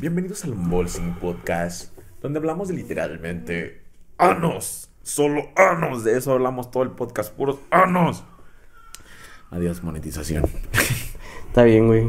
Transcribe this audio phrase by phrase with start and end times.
[0.00, 1.92] Bienvenidos al Unboxing Podcast,
[2.22, 3.82] donde hablamos de literalmente
[4.16, 8.24] anos, solo anos, de eso hablamos todo el podcast, puros anos.
[9.50, 10.44] Adiós monetización.
[11.48, 12.08] Está bien, güey.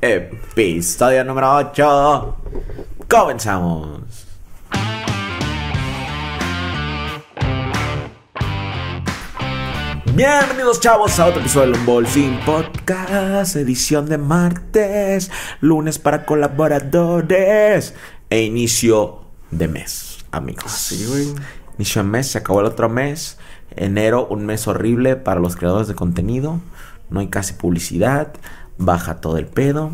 [0.00, 2.36] Episodio número 8.
[3.08, 4.23] Comenzamos.
[10.16, 15.28] Bienvenidos chavos a otro episodio del Unboxing Podcast, edición de martes,
[15.60, 17.94] lunes para colaboradores
[18.30, 20.70] e inicio de mes, amigos.
[20.70, 21.34] Sí, güey.
[21.78, 23.38] Inicio de mes, se acabó el otro mes.
[23.74, 26.60] Enero, un mes horrible para los creadores de contenido.
[27.10, 28.34] No hay casi publicidad.
[28.78, 29.90] Baja todo el pedo.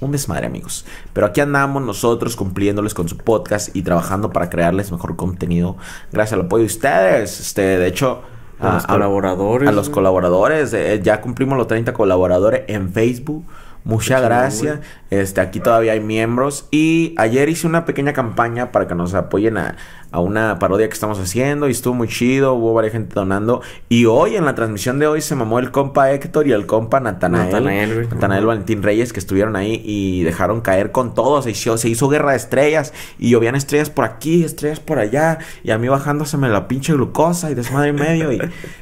[0.00, 0.86] Un desmadre, amigos.
[1.12, 5.76] Pero aquí andamos nosotros cumpliéndoles con su podcast y trabajando para crearles mejor contenido.
[6.12, 7.40] Gracias al apoyo de ustedes.
[7.40, 8.22] Este, de hecho,
[8.60, 10.72] A los colaboradores, A los colaboradores.
[10.74, 13.44] eh, ya cumplimos los 30 colaboradores en Facebook.
[13.84, 14.80] Muchas gracias.
[15.10, 16.68] Este, aquí todavía hay miembros.
[16.70, 19.76] Y ayer hice una pequeña campaña para que nos apoyen a,
[20.12, 21.66] a una parodia que estamos haciendo.
[21.66, 22.54] Y estuvo muy chido.
[22.54, 23.62] Hubo varias gente donando.
[23.88, 27.00] Y hoy, en la transmisión de hoy, se mamó el compa Héctor y el compa
[27.00, 27.46] Natanael.
[27.46, 28.08] Natanael.
[28.10, 31.40] Natanael Valentín Reyes, que estuvieron ahí y dejaron caer con todo.
[31.42, 32.92] Se hizo, se hizo guerra de estrellas.
[33.18, 35.38] Y llovían estrellas por aquí, estrellas por allá.
[35.64, 38.32] Y a mí bajándoseme la pinche glucosa y desmadre y medio.
[38.32, 38.38] Y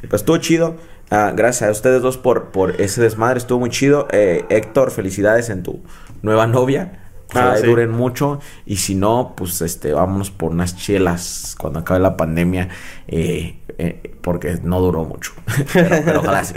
[0.08, 0.76] pues estuvo chido.
[1.10, 3.38] Ah, gracias a ustedes dos por, por ese desmadre.
[3.38, 4.08] Estuvo muy chido.
[4.10, 5.82] Eh, Héctor, felicidades en tu
[6.22, 7.00] nueva novia.
[7.34, 7.66] Ah, sí.
[7.66, 8.40] duren mucho.
[8.66, 12.68] Y si no, pues este, vámonos por unas chelas cuando acabe la pandemia.
[13.06, 15.32] eh, eh, porque no duró mucho.
[15.72, 16.54] pero, pero ojalá sí.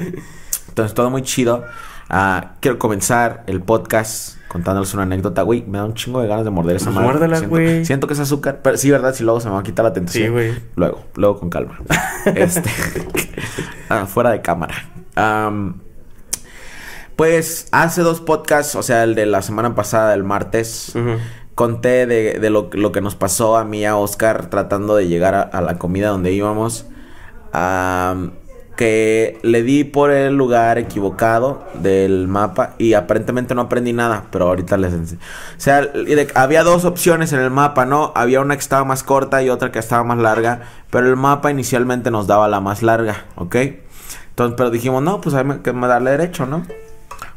[0.69, 1.63] Entonces, todo muy chido.
[2.09, 5.43] Ah, quiero comenzar el podcast contándoles una anécdota.
[5.43, 7.07] Güey, me da un chingo de ganas de morder esa Pues madre.
[7.09, 7.85] muérdela, siento, güey.
[7.85, 8.59] siento que es azúcar.
[8.61, 9.13] Pero sí, ¿verdad?
[9.13, 10.25] Si luego se me va a quitar la tentación.
[10.25, 10.53] Sí, güey.
[10.75, 11.79] Luego, luego con calma.
[12.35, 12.69] este.
[13.91, 14.75] Ah, fuera de cámara.
[17.15, 20.93] Pues hace dos podcasts, o sea, el de la semana pasada, el martes,
[21.55, 25.07] conté de, de lo, lo que nos pasó a mí y a Oscar tratando de
[25.07, 26.85] llegar a, a la comida donde íbamos.
[27.53, 28.31] Am,
[28.81, 34.47] que le di por el lugar equivocado del mapa y aparentemente no aprendí nada, pero
[34.47, 35.21] ahorita les enseño.
[35.55, 35.87] O sea,
[36.33, 38.11] había dos opciones en el mapa, ¿no?
[38.15, 41.51] Había una que estaba más corta y otra que estaba más larga, pero el mapa
[41.51, 43.55] inicialmente nos daba la más larga, ¿ok?
[44.29, 46.65] Entonces, pero dijimos, no, pues hay que darle derecho, ¿no?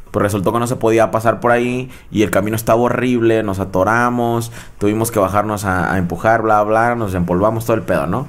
[0.09, 3.59] Pues resultó que no se podía pasar por ahí y el camino estaba horrible, nos
[3.59, 8.27] atoramos, tuvimos que bajarnos a, a empujar, bla, bla, nos empolvamos todo el pedo, ¿no?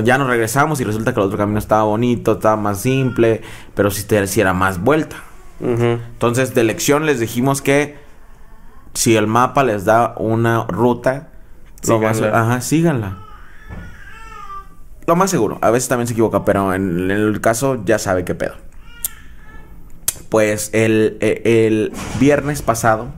[0.00, 3.42] Ya nos regresamos y resulta que el otro camino estaba bonito, estaba más simple,
[3.74, 5.16] pero si te si era más vuelta.
[5.60, 7.96] Entonces, de lección les dijimos que
[8.94, 11.30] si el mapa les da una ruta,
[11.86, 12.40] lo más, Síganla.
[12.40, 13.18] ajá, síganla.
[15.06, 18.24] Lo más seguro, a veces también se equivoca, pero en, en el caso ya sabe
[18.24, 18.54] qué pedo.
[20.28, 23.08] Pues el, el- el viernes pasado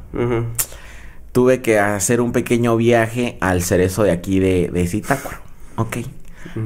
[1.33, 5.39] tuve que hacer un pequeño viaje al cerezo de aquí de, de Zitácuaro.
[5.77, 5.99] Ok.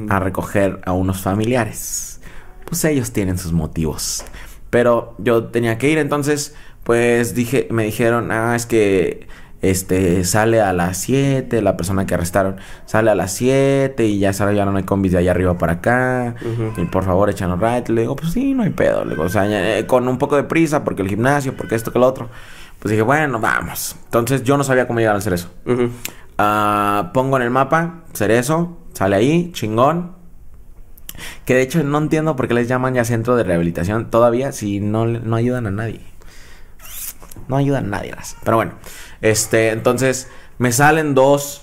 [0.09, 2.21] A recoger a unos familiares.
[2.65, 4.25] Pues ellos tienen sus motivos.
[4.71, 9.29] Pero yo tenía que ir, entonces, pues dije, me dijeron, ah, es que
[9.63, 14.33] este sale a las 7, la persona que arrestaron sale a las 7 y ya
[14.33, 16.35] sabe, ya no hay combis de allá arriba para acá.
[16.77, 17.89] Y por favor, échanos right.
[17.89, 19.05] Le digo, pues sí, no hay pedo.
[19.05, 21.75] Le digo, o sea, ya, eh, con un poco de prisa, porque el gimnasio, porque
[21.75, 22.29] esto, que lo otro.
[22.79, 23.97] Pues dije, bueno, vamos.
[24.05, 25.49] Entonces yo no sabía cómo llegar al cerezo.
[25.65, 25.89] Ujú.
[26.37, 30.13] Ah, pongo en el mapa Cerezo, sale ahí, chingón.
[31.45, 34.81] Que de hecho no entiendo por qué les llaman ya centro de rehabilitación todavía si
[34.81, 36.01] no, no ayudan a nadie.
[37.49, 38.13] No ayudan a nadie.
[38.13, 38.37] raza.
[38.45, 38.73] Pero bueno,
[39.21, 40.29] este, entonces
[40.59, 41.61] me salen dos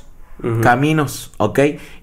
[0.63, 1.59] caminos, ¿ok?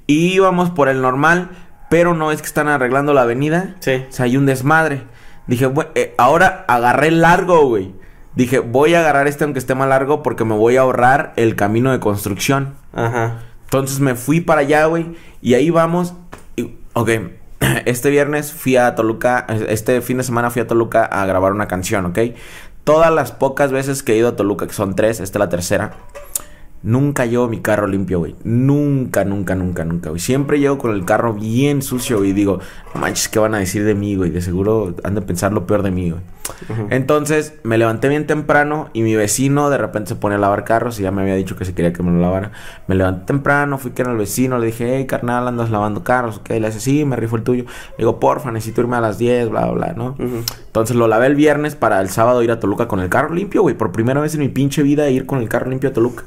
[0.06, 1.50] Y íbamos por el normal,
[1.90, 3.74] pero no es que están arreglando la avenida.
[3.80, 4.04] Sí.
[4.08, 5.02] O sea, hay un desmadre.
[5.48, 7.92] Dije, "Bue- eh, ahora agarré el largo, güey.
[8.36, 11.56] Dije, voy a agarrar este aunque esté más largo porque me voy a ahorrar el
[11.56, 12.74] camino de construcción.
[12.92, 13.38] Ajá.
[13.68, 15.14] Entonces me fui para allá, güey.
[15.42, 16.14] Y ahí vamos.
[16.94, 17.10] Ok.
[17.84, 19.46] Este viernes fui a Toluca.
[19.68, 22.18] Este fin de semana fui a Toluca a grabar una canción, ¿ok?
[22.84, 25.48] Todas las pocas veces que he ido a Toluca, que son tres, esta es la
[25.50, 25.92] tercera.
[26.82, 28.36] Nunca llevo mi carro limpio, güey.
[28.44, 30.20] Nunca, nunca, nunca, nunca, güey.
[30.20, 32.24] Siempre llego con el carro bien sucio.
[32.24, 32.60] Y digo,
[32.94, 34.30] no manches, ¿qué van a decir de mí, güey?
[34.30, 36.22] De seguro han de pensar lo peor de mí, güey.
[36.90, 40.98] Entonces me levanté bien temprano y mi vecino de repente se pone a lavar carros
[40.98, 42.52] y ya me había dicho que se quería que me lo lavara.
[42.86, 46.38] Me levanté temprano, fui que era el vecino, le dije, hey carnal, andas lavando carros,
[46.38, 47.64] ok, le hace, sí, me rifo el tuyo.
[47.64, 50.16] Le digo, porfa, necesito irme a las 10, bla, bla, bla, ¿no?
[50.18, 53.62] Entonces lo lavé el viernes para el sábado ir a Toluca con el carro limpio,
[53.62, 53.74] güey.
[53.74, 56.24] Por primera vez en mi pinche vida ir con el carro limpio a Toluca.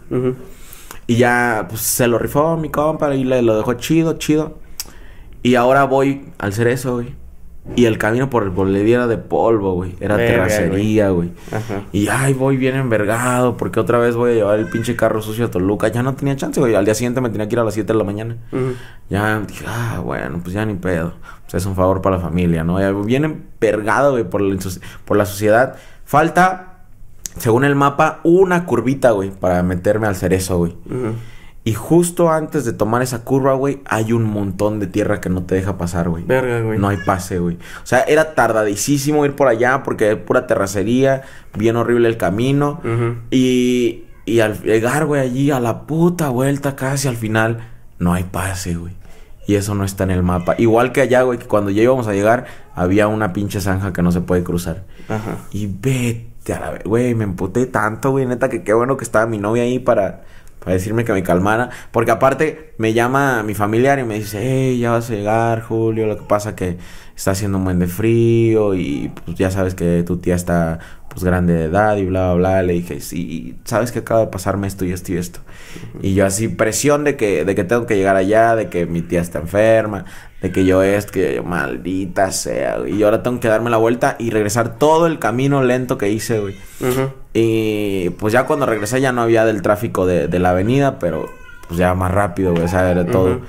[1.11, 4.59] Y ya, pues se lo rifó mi compa y le lo dejó chido, chido.
[5.43, 7.13] Y ahora voy al cerezo, güey.
[7.75, 9.93] Y el camino por el boletín era de polvo, güey.
[9.99, 11.33] Era Verga, terracería, güey.
[11.51, 11.83] Ajá.
[11.91, 15.47] Y ay, voy bien envergado porque otra vez voy a llevar el pinche carro sucio
[15.47, 15.89] a Toluca.
[15.89, 16.75] Ya no tenía chance, güey.
[16.75, 18.37] Al día siguiente me tenía que ir a las 7 de la mañana.
[19.09, 21.15] Ya dije, ah, bueno, pues ya ni pedo.
[21.43, 22.79] Pues es un favor para la familia, ¿no?
[22.79, 24.57] Ya viene envergado, güey, por la,
[25.03, 25.75] por la sociedad.
[26.05, 26.70] Falta,
[27.37, 30.75] según el mapa, una curvita, güey, para meterme al cerezo, güey.
[31.63, 35.43] Y justo antes de tomar esa curva, güey, hay un montón de tierra que no
[35.43, 36.23] te deja pasar, güey.
[36.23, 36.79] Verga, güey.
[36.79, 37.57] No hay pase, güey.
[37.83, 41.21] O sea, era tardadísimo ir por allá porque es pura terracería,
[41.55, 42.81] bien horrible el camino.
[43.29, 47.69] Y, y al llegar, güey, allí a la puta vuelta casi al final,
[47.99, 48.93] no hay pase, güey.
[49.45, 50.55] Y eso no está en el mapa.
[50.57, 54.01] Igual que allá, güey, que cuando ya íbamos a llegar, había una pinche zanja que
[54.01, 54.85] no se puede cruzar.
[55.09, 55.37] Ajá.
[55.51, 59.38] Y vete ve- güey, me emputé tanto, güey, neta, que qué bueno que estaba mi
[59.38, 60.23] novia ahí para,
[60.59, 61.69] para decirme que me calmara.
[61.91, 66.07] Porque aparte, me llama mi familiar y me dice, hey, ya vas a llegar, Julio,
[66.07, 66.77] lo que pasa que
[67.15, 70.79] está haciendo un buen de frío y pues ya sabes que tu tía está
[71.11, 72.63] pues grande de edad y bla, bla, bla.
[72.63, 75.41] Le dije, sí, sabes que acaba de pasarme esto y esto y esto.
[76.01, 79.01] Y yo así, presión de que, de que tengo que llegar allá, de que mi
[79.01, 80.05] tía está enferma,
[80.41, 82.95] de que yo es, que yo, maldita sea, güey.
[82.95, 86.39] Y ahora tengo que darme la vuelta y regresar todo el camino lento que hice,
[86.39, 86.55] güey.
[86.79, 87.11] Ujú.
[87.33, 91.29] Y pues ya cuando regresé ya no había del tráfico de, de la avenida, pero
[91.67, 93.41] pues ya más rápido, güey, o sea, era todo.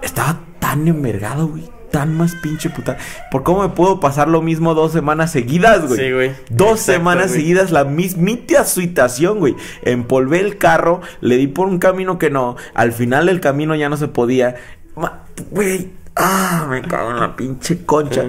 [0.00, 2.96] Estaba tan envergado, güey, tan más pinche puta.
[3.30, 5.98] ¿Por cómo me puedo pasar lo mismo dos semanas seguidas, güey?
[6.00, 6.30] Sí, güey.
[6.50, 7.40] Dos Exacto, semanas güey.
[7.40, 9.56] seguidas la mismita situación, güey.
[9.82, 13.88] Empolvé el carro, le di por un camino que no, al final del camino ya
[13.88, 14.56] no se podía.
[14.96, 18.24] Ma- Güey, ah, me cago en la pinche concha.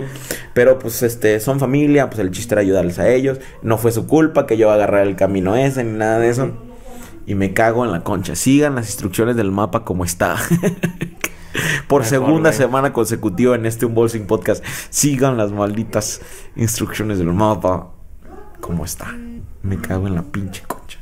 [0.54, 3.40] Pero pues este, son familia, pues el chiste era ayudarles a ellos.
[3.62, 6.52] No fue su culpa que yo agarrara el camino ese ni nada de eso.
[7.28, 8.36] Y me cago en la concha.
[8.36, 10.38] Sigan las instrucciones del mapa como está.
[11.88, 14.64] Por segunda semana consecutiva en este Unboxing Podcast.
[14.90, 16.22] Sigan las malditas
[16.56, 17.92] instrucciones del mapa
[18.60, 19.08] como está.
[19.64, 21.00] Me cago en la pinche concha.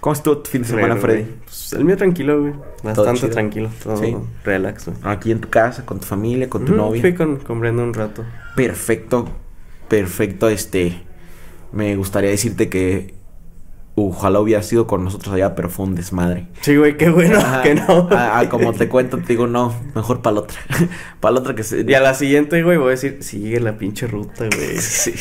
[0.00, 1.26] ¿Cómo estuvo tu fin de semana, Freddy?
[1.44, 2.54] Pues el mío tranquilo, güey.
[2.82, 3.68] Bastante tranquilo.
[3.82, 4.16] Todo Sí.
[4.44, 4.96] relax, güey.
[5.02, 7.00] Aquí en tu casa, con tu familia, con tu Ujú, novia.
[7.02, 8.24] Fui con, con Brenda un rato.
[8.56, 9.28] Perfecto,
[9.88, 11.02] perfecto, este,
[11.72, 13.14] me gustaría decirte que
[14.08, 16.46] ojalá hubiera sido con nosotros allá, pero fue un desmadre.
[16.60, 17.62] Sí, güey, qué bueno Ajá.
[17.62, 18.08] que no.
[18.10, 20.58] Ah, como te cuento, te digo, no, mejor para la otra,
[21.20, 21.84] para la otra que se...
[21.86, 24.78] Y a la siguiente, güey, voy a decir, sigue la pinche ruta, güey.
[24.80, 25.14] Sí.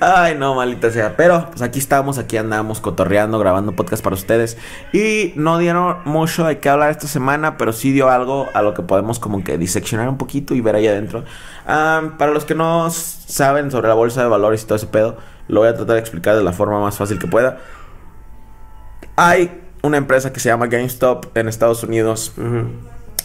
[0.00, 1.16] Ay, no, malita sea.
[1.16, 4.56] Pero, pues aquí estamos, aquí andamos cotorreando, grabando podcast para ustedes.
[4.92, 8.74] Y no dieron mucho de qué hablar esta semana, pero sí dio algo a lo
[8.74, 11.24] que podemos como que diseccionar un poquito y ver ahí adentro.
[11.66, 15.16] Ah, para los que no saben sobre la bolsa de valores y todo ese pedo,
[15.48, 17.58] lo voy a tratar de explicar de la forma más fácil que pueda.
[19.16, 22.32] Hay una empresa que se llama GameStop en Estados Unidos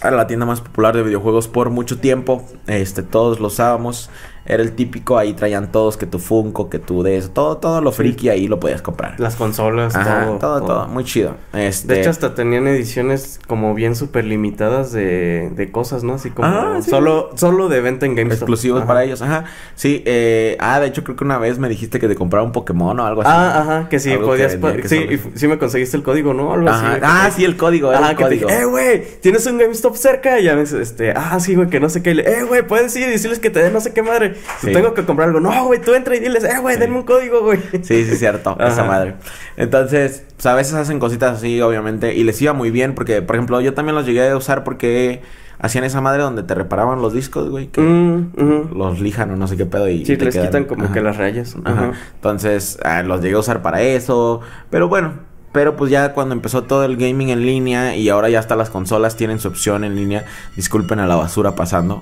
[0.08, 2.44] era la tienda más popular de videojuegos por mucho tiempo.
[2.68, 4.10] Este, todos lo usábamos.
[4.44, 7.80] Era el típico, ahí traían todos que tu Funko, que tu de eso, todo, todo
[7.80, 9.20] lo friki ahí lo podías comprar.
[9.20, 11.36] Las consolas, Ajá, todo, todo, todo, muy chido.
[11.54, 16.16] Este, De hecho, hasta tenían ediciones como bien súper limitadas de, de cosas, ¿no?
[16.16, 16.90] Así como Ah, sí.
[16.90, 18.42] solo, solo de venta en GameStop.
[18.50, 18.88] exclusivos Ajá.
[18.88, 19.46] para ellos, ajá.
[19.76, 22.52] Sí, eh, ah, de hecho creo que una vez me dijiste que te compraba un
[22.52, 23.30] Pokémon o algo así.
[23.32, 24.56] Ah, ajá, que sí que podías.
[24.56, 24.96] que sí,
[25.36, 26.52] y sí me conseguiste el código, ¿no?
[26.54, 26.68] Algo.
[26.68, 26.98] Ajá.
[27.04, 30.40] Ah, sí, el código, el que te dije, eh, güey, ¿tienes un GameStop cerca?
[30.40, 32.16] Y a veces, este, ah, sí, güey, que no sé qué.
[32.16, 34.31] Le, Eh, güey, puedes ir y decirles que te den no sé qué madre.
[34.60, 34.74] Si Sí.
[34.74, 35.40] tengo que comprar algo.
[35.40, 36.82] No, güey, tú entra y diles, eh, güey, Sí.
[36.82, 37.60] denme un código, güey.
[37.82, 39.16] Sí, sí, cierto, esa madre.
[39.58, 43.36] Entonces, pues a veces hacen cositas así, obviamente, y les iba muy bien porque, por
[43.36, 45.22] ejemplo, yo también los llegué a usar porque
[45.60, 49.48] hacían esa madre donde te reparaban los discos, güey, que Mm, los lijan o no
[49.48, 50.94] sé qué pedo y Sí, te les quedan- quitan como Ajá.
[50.94, 51.56] que las rayas.
[51.64, 51.74] Ajá.
[51.90, 51.92] Ajá.
[52.16, 55.14] Entonces, ah, los llegué a usar para eso, pero bueno,
[55.52, 58.70] pero pues ya cuando empezó todo el gaming en línea y ahora ya hasta las
[58.72, 62.02] consolas tienen su opción en línea, disculpen a la basura pasando,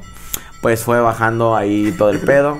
[0.62, 2.58] pues fue bajando ahí todo el pedo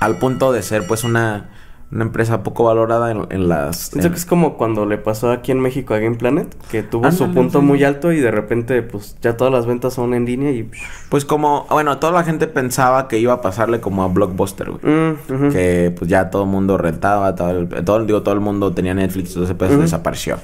[0.00, 1.50] al punto de ser pues una,
[1.92, 3.76] una empresa poco valorada en, en las...
[3.88, 6.82] Siento en- que es como cuando le pasó aquí en México a Game Planet, que
[6.82, 10.24] tuvo su punto muy alto y de repente, pues ya todas las ventas son en
[10.24, 10.70] línea y.
[11.10, 14.80] Pues como, bueno, toda la gente pensaba que iba a pasarle como a Blockbuster, güey.
[14.94, 18.72] Mm, que pues ya todo el mundo rentaba, todo el, todo, digo, todo el mundo
[18.72, 19.82] tenía Netflix, pedo Ujú.
[19.82, 20.38] desapareció.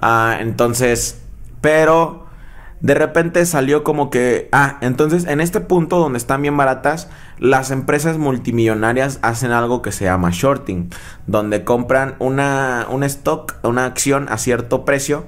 [0.00, 1.20] Ah, entonces,
[1.60, 2.26] pero
[2.82, 7.08] de repente salió como que, ah, entonces en este punto donde están bien baratas,
[7.38, 10.90] las empresas multimillonarias hacen algo que se llama shorting,
[11.28, 15.26] donde compran una, un stock, una acción a cierto precio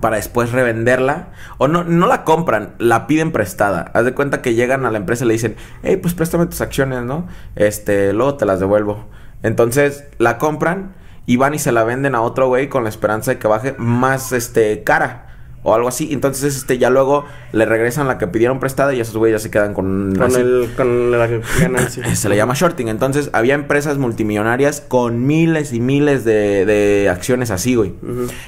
[0.00, 1.28] para después revenderla.
[1.58, 3.92] O no, no la compran, la piden prestada.
[3.94, 6.60] Haz de cuenta que llegan a la empresa y le dicen, hey, pues préstame tus
[6.60, 7.28] acciones, ¿no?
[7.54, 9.06] Este, luego te las devuelvo.
[9.44, 10.94] Entonces la compran
[11.24, 13.76] y van y se la venden a otro güey con la esperanza de que baje
[13.78, 15.31] más este cara.
[15.64, 16.08] O algo así.
[16.12, 19.50] Entonces, este, ya luego le regresan la que pidieron prestada y esos güeyes ya se
[19.50, 20.12] quedan con...
[20.16, 20.40] Con, así.
[20.40, 21.28] el, con la
[21.60, 22.14] ganancia.
[22.16, 22.88] Se le llama shorting.
[22.88, 27.94] Entonces, había empresas multimillonarias con miles y miles de, de acciones así, güey.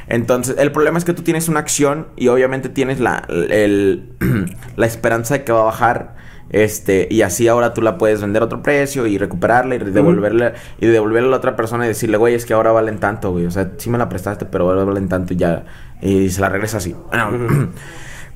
[0.08, 4.08] Entonces, el problema es que tú tienes una acción y obviamente tienes la, el-
[4.76, 6.14] la esperanza de que va a bajar.
[6.50, 10.52] Este, y así ahora tú la puedes vender a otro precio y recuperarla y devolverle,
[10.78, 13.46] y devolverle a la otra persona y decirle, güey, es que ahora valen tanto, güey.
[13.46, 15.64] O sea, sí me la prestaste, pero ahora valen tanto y ya.
[16.04, 16.94] Y se la regresa así.
[17.10, 17.70] Bueno,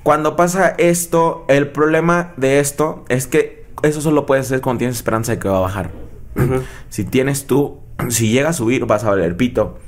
[0.03, 4.97] cuando pasa esto, el problema de esto es que eso solo puedes hacer cuando tienes
[4.97, 5.91] esperanza de que va a bajar.
[6.89, 9.79] Si tienes tú, si llega a subir, vas a valer pito.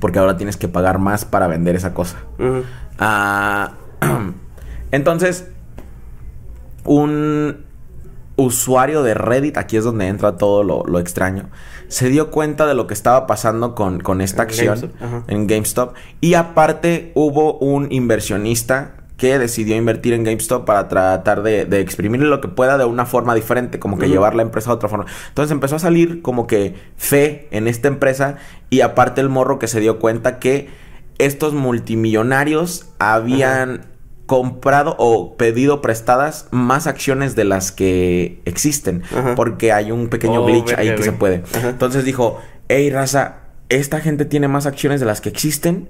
[0.00, 2.18] Porque ahora tienes que pagar más para vender esa cosa.
[2.98, 3.74] Ah,
[4.90, 5.48] entonces,
[6.84, 7.64] un
[8.36, 11.50] usuario de Reddit, aquí es donde entra todo lo, lo extraño,
[11.88, 15.46] se dio cuenta de lo que estaba pasando con, con esta En acción GameStop, en
[15.46, 15.94] GameStop.
[16.20, 22.26] Y aparte hubo un inversionista que decidió invertir en GameStop para tratar de, de exprimirle
[22.26, 25.06] lo que pueda de una forma diferente, como que llevar la empresa a otra forma.
[25.28, 28.38] Entonces empezó a salir como que fe en esta empresa
[28.70, 30.68] y aparte el morro que se dio cuenta que
[31.18, 33.86] estos multimillonarios habían
[34.26, 39.34] comprado o pedido prestadas más acciones de las que existen, Ajá.
[39.34, 41.42] porque hay un pequeño Oh, glitch ahí que se puede.
[41.54, 41.68] Ajá.
[41.70, 43.36] Entonces dijo, hey raza,
[43.68, 45.88] esta gente tiene más acciones de las que existen.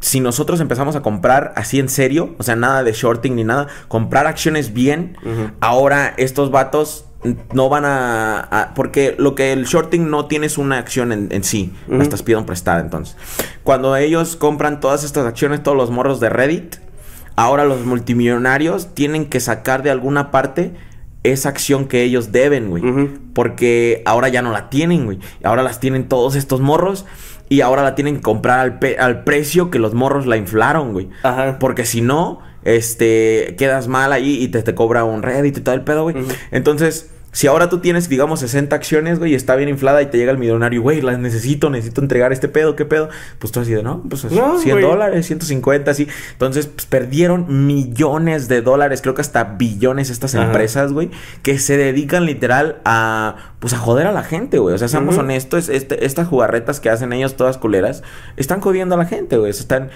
[0.00, 3.66] Si nosotros empezamos a comprar así en serio, o sea, nada de shorting ni nada,
[3.88, 5.16] comprar acciones bien,
[5.60, 7.06] ahora estos vatos
[7.52, 11.44] no van a, a- Porque lo que el shorting no tienes una acción en, en
[11.44, 13.16] sí, la estás pidiendo prestada entonces.
[13.62, 16.76] Cuando ellos compran todas estas acciones, todos los morros de Reddit,
[17.36, 20.72] ahora los multimillonarios tienen que sacar de alguna parte
[21.22, 22.82] esa acción que ellos deben, güey.
[23.34, 25.18] Porque ahora ya no la tienen, güey.
[25.42, 27.04] Ahora las tienen todos estos morros.
[27.48, 30.92] Y ahora la tienen que comprar al, pe- al precio que los morros la inflaron,
[30.92, 31.08] güey.
[31.22, 31.58] Ajá.
[31.60, 35.74] Porque si no, este, quedas mal ahí y te, te cobra un Reddit y todo
[35.74, 36.16] el pedo, güey.
[36.50, 40.16] Entonces, si ahora tú tienes, digamos, 60 acciones, güey, y está bien inflada y te
[40.16, 43.10] llega el millonario, güey, las necesito, necesito entregar este pedo, ¿qué pedo?
[43.38, 44.82] Pues tú así de, no, pues No, 100 güey.
[44.82, 46.08] dólares, 150, así.
[46.32, 50.46] Entonces, pues, perdieron millones de dólares, creo que hasta billones estas Ajá.
[50.46, 51.10] empresas, güey,
[51.42, 54.74] que se dedican literal a, pues, a joder a la gente, güey.
[54.74, 58.02] O sea, seamos honestos, este, estas jugarretas que hacen ellos todas culeras,
[58.38, 59.50] están jodiendo a la gente, güey.
[59.50, 59.90] Están,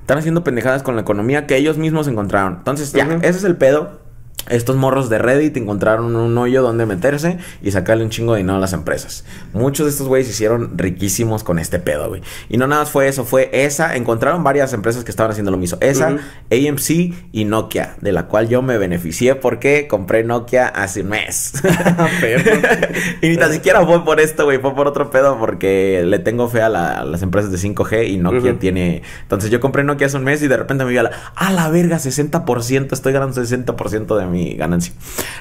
[0.00, 2.54] están haciendo pendejadas con la economía que ellos mismos encontraron.
[2.56, 4.09] Entonces, ya, ese es el pedo.
[4.50, 8.56] Estos morros de Reddit encontraron un hoyo donde meterse y sacarle un chingo de dinero
[8.58, 9.24] a las empresas.
[9.52, 12.22] Muchos de estos güeyes se hicieron riquísimos con este pedo, güey.
[12.48, 13.96] Y no nada más fue eso, fue esa.
[13.96, 15.78] Encontraron varias empresas que estaban haciendo lo mismo.
[15.80, 16.16] Esa.
[16.50, 16.90] AMC
[17.32, 21.52] y Nokia, de la cual yo me beneficié porque compré Nokia hace un mes.
[22.20, 22.50] Perro.
[23.22, 24.58] y ni tan siquiera fue por esto, güey.
[24.58, 28.08] Fue por otro pedo porque le tengo fe a, la- a las empresas de 5G
[28.08, 28.58] y Nokia Ujú.
[28.58, 29.02] tiene...
[29.22, 31.10] Entonces yo compré Nokia hace un mes y de repente me vi a la...
[31.36, 31.98] ¡A la verga!
[31.98, 32.92] 60%.
[32.92, 34.92] Estoy ganando 60% de mi ganancia.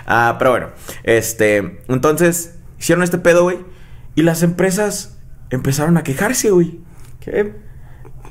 [0.06, 0.68] Ah, pero bueno.
[1.04, 1.82] Este...
[1.88, 3.60] Entonces hicieron este pedo, güey.
[4.16, 5.18] Y las empresas
[5.50, 6.80] empezaron a quejarse, güey.
[7.20, 7.54] ¿Qué?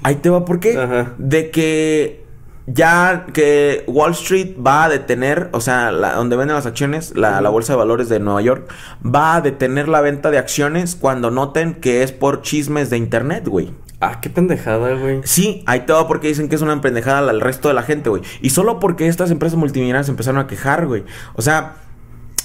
[0.03, 0.77] Ahí te va, ¿por qué?
[0.79, 1.15] Ajá.
[1.19, 2.25] De que
[2.67, 7.41] ya que Wall Street va a detener, o sea, la- donde venden las acciones, la,
[7.41, 8.71] la bolsa de valores de Nueva York,
[9.05, 13.49] va a detener la venta de acciones cuando noten que es por chismes de internet,
[13.49, 13.73] güey.
[14.01, 15.21] Ah, qué pendejada, güey.
[15.25, 18.11] Sí, ahí te va porque dicen que es una pendejada al resto de la gente,
[18.11, 18.23] güey.
[18.41, 21.05] Y solo porque estas empresas multimillonarias empezaron a quejar, güey.
[21.35, 21.77] O sea,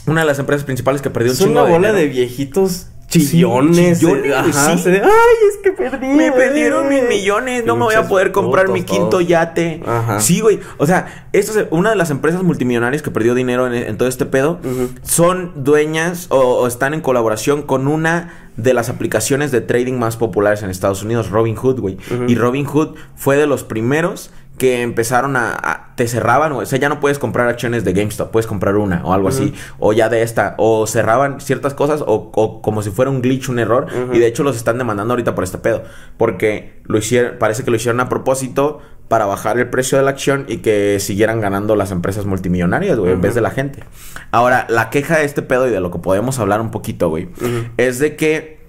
[0.07, 2.87] una de las empresas principales que perdió un Es una de bola dinero- de viejitos
[3.19, 3.99] chillones.
[3.99, 4.83] Sí, chillones, güey, Ajá, sí.
[4.83, 5.09] se de, Ay,
[5.49, 6.07] es que perdí.
[6.07, 6.31] Me güey".
[6.43, 9.81] perdieron mis millones, no me voy a poder comprar mi quinto yate.
[9.85, 10.19] Ajá.
[10.19, 10.59] Sí, güey.
[10.77, 14.07] O sea, esto es una de las empresas multimillonarias que perdió dinero en, en todo
[14.09, 14.59] este pedo.
[15.03, 20.15] Son dueñas o, o están en colaboración con una de las aplicaciones de trading más
[20.15, 21.97] populares en Estados Unidos, Robinhood, güey.
[22.13, 22.25] Ujú.
[22.27, 26.89] Y Robinhood fue de los primeros que empezaron a, a- te cerraban, o sea, ya
[26.89, 30.21] no puedes comprar acciones de GameStop, puedes comprar una o algo así, o ya de
[30.23, 34.19] esta, o cerraban ciertas cosas o, o como si fuera un glitch, un error, y
[34.19, 35.83] de hecho los están demandando ahorita por este pedo,
[36.17, 40.11] porque lo hicieron, parece que lo hicieron a propósito para bajar el precio de la
[40.11, 43.83] acción y que siguieran ganando las empresas multimillonarias, güey, en vez de la gente.
[44.31, 47.29] Ahora, la queja de este pedo y de lo que podemos hablar un poquito, güey,
[47.77, 48.62] es de que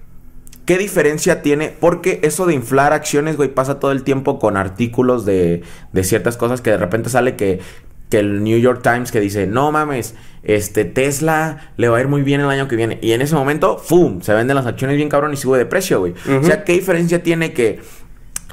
[0.64, 1.68] ¿Qué diferencia tiene?
[1.68, 6.36] Porque eso de inflar acciones, güey, pasa todo el tiempo con artículos de, de ciertas
[6.36, 7.60] cosas que de repente sale que,
[8.08, 12.08] que el New York Times que dice, no mames, este Tesla le va a ir
[12.08, 12.98] muy bien el año que viene.
[13.02, 14.20] Y en ese momento, ¡fum!
[14.20, 16.14] Se venden las acciones bien cabrón y sube de precio, güey.
[16.40, 17.80] O sea, ¿qué diferencia tiene que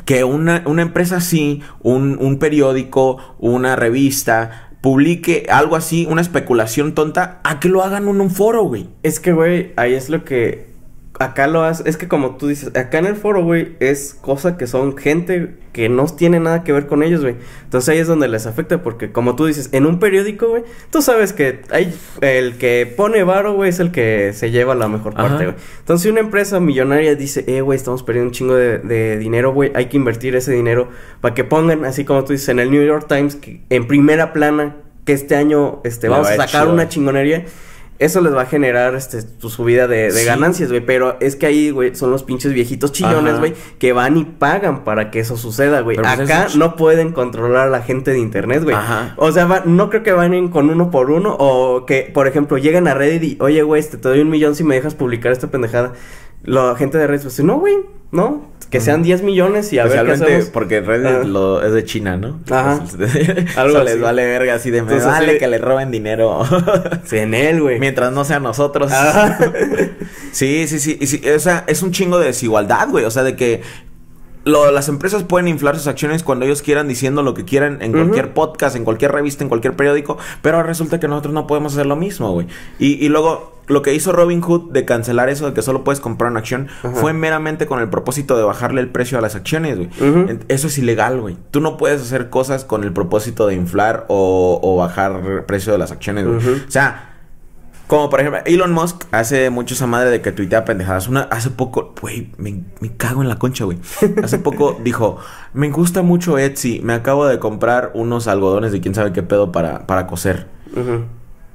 [0.06, 6.94] que una, una empresa así, un, un periódico, una revista, publique algo así, una especulación
[6.94, 8.89] tonta, a que lo hagan en un foro, güey?
[9.03, 10.71] Es que, güey, ahí es lo que.
[11.24, 14.58] Acá lo hace, es que como tú dices, acá en el foro, güey, es cosa
[14.58, 17.36] que son gente que no tiene nada que ver con ellos, güey.
[17.63, 21.01] Entonces ahí es donde les afecta porque como tú dices, en un periódico, güey, tú
[21.01, 25.13] sabes que hay el que pone varo, güey, es el que se lleva la mejor
[25.13, 25.56] parte, güey.
[25.80, 29.54] Entonces si una empresa millonaria dice, eh, güey, estamos perdiendo un chingo de, de dinero,
[29.54, 30.90] güey, hay que invertir ese dinero
[31.22, 34.34] para que pongan, así como tú dices, en el New York Times, que en primera
[34.34, 36.74] plana, que este año, este, vamos va a a sacar chido.
[36.74, 37.46] una chingonería.
[38.01, 40.25] Eso les va a generar este, tu subida de, de Sí.
[40.25, 40.86] ganancias, güey.
[40.86, 44.84] Pero es que ahí, güey, son los pinches viejitos chillones, güey, que van y pagan
[44.84, 45.98] para que eso suceda, güey.
[45.98, 48.75] Pues Acá no pueden controlar a la gente de internet, güey.
[48.75, 49.13] Ajá.
[49.17, 52.58] O sea, va- no creo que vayan con uno por uno o que, por ejemplo,
[52.58, 55.31] lleguen a Reddit y, oye, güey, este, te doy un millón si me dejas publicar
[55.31, 55.93] esta pendejada.
[56.43, 57.75] La gente de Reddit, pues, no, güey,
[58.12, 58.50] no.
[58.69, 60.50] Que sean 10 millones y a ver qué Especialmente hacemos.
[60.53, 62.39] porque Reddit lo, es de China, ¿no?
[62.50, 62.81] Ajá.
[63.57, 66.41] Algo les vale verga así de me vale que le roben dinero.
[67.12, 67.79] En él, güey.
[67.79, 68.91] Mientras no sean nosotros.
[70.31, 73.03] Sí, sí, sí, y sí, O sea, es un chingo de desigualdad, güey.
[73.05, 73.62] O sea, de que
[74.45, 77.91] lo- las empresas pueden inflar sus acciones cuando ellos quieran, diciendo lo que quieran en
[77.91, 80.17] cualquier podcast, en cualquier revista, en cualquier periódico.
[80.41, 82.48] Pero resulta que nosotros no podemos hacer lo mismo, güey.
[82.79, 86.00] Y, y luego, lo que hizo Robin Hood de cancelar eso de que solo puedes
[86.00, 86.92] comprar una acción Ajá.
[86.96, 89.90] fue meramente con el propósito de bajarle el precio a las acciones, güey.
[90.48, 91.38] Eso es ilegal, güey.
[91.51, 95.72] Tú no puedes hacer cosas con el propósito de inflar o, o bajar el precio
[95.72, 96.38] de las acciones, güey.
[96.38, 97.08] O sea,
[97.92, 101.10] como por ejemplo, Elon Musk hace mucho esa madre de que tuitea pendejadas.
[101.10, 103.80] Una, hace poco, güey, me, me cago en la concha, güey.
[104.24, 105.18] Hace poco dijo,
[105.54, 109.51] me gusta mucho Etsy, me acabo de comprar unos algodones de quién sabe qué pedo
[109.51, 110.48] para, para coser.
[110.74, 111.04] Ujú.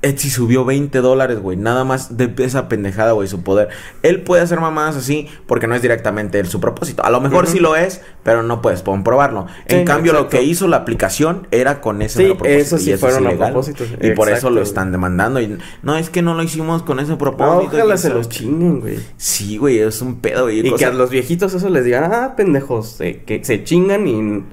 [0.07, 1.57] Etsy subió 20 dólares, güey.
[1.57, 3.69] Nada más de esa pendejada, güey, su poder.
[4.03, 7.05] Él puede hacer mamadas así porque no es directamente él su propósito.
[7.05, 9.47] A lo mejor sí lo es, pero no puedes comprobarlo.
[9.69, 12.59] Sí, en cambio, lo que hizo la aplicación era con ese Sí, propósito.
[12.59, 13.53] eso sí y fueron es ilegal.
[13.53, 13.85] propósito.
[14.01, 15.41] Y por eso lo están demandando.
[15.41, 17.77] Y no, es que no lo hicimos con ese No, propósito.
[17.77, 18.99] ojalá y se eso- los chinguen, güey.
[19.17, 20.67] Sí, güey, es un pedo, güey.
[20.67, 24.45] Y que a los viejitos eso les digan, ah, pendejos, eh, que se chingan y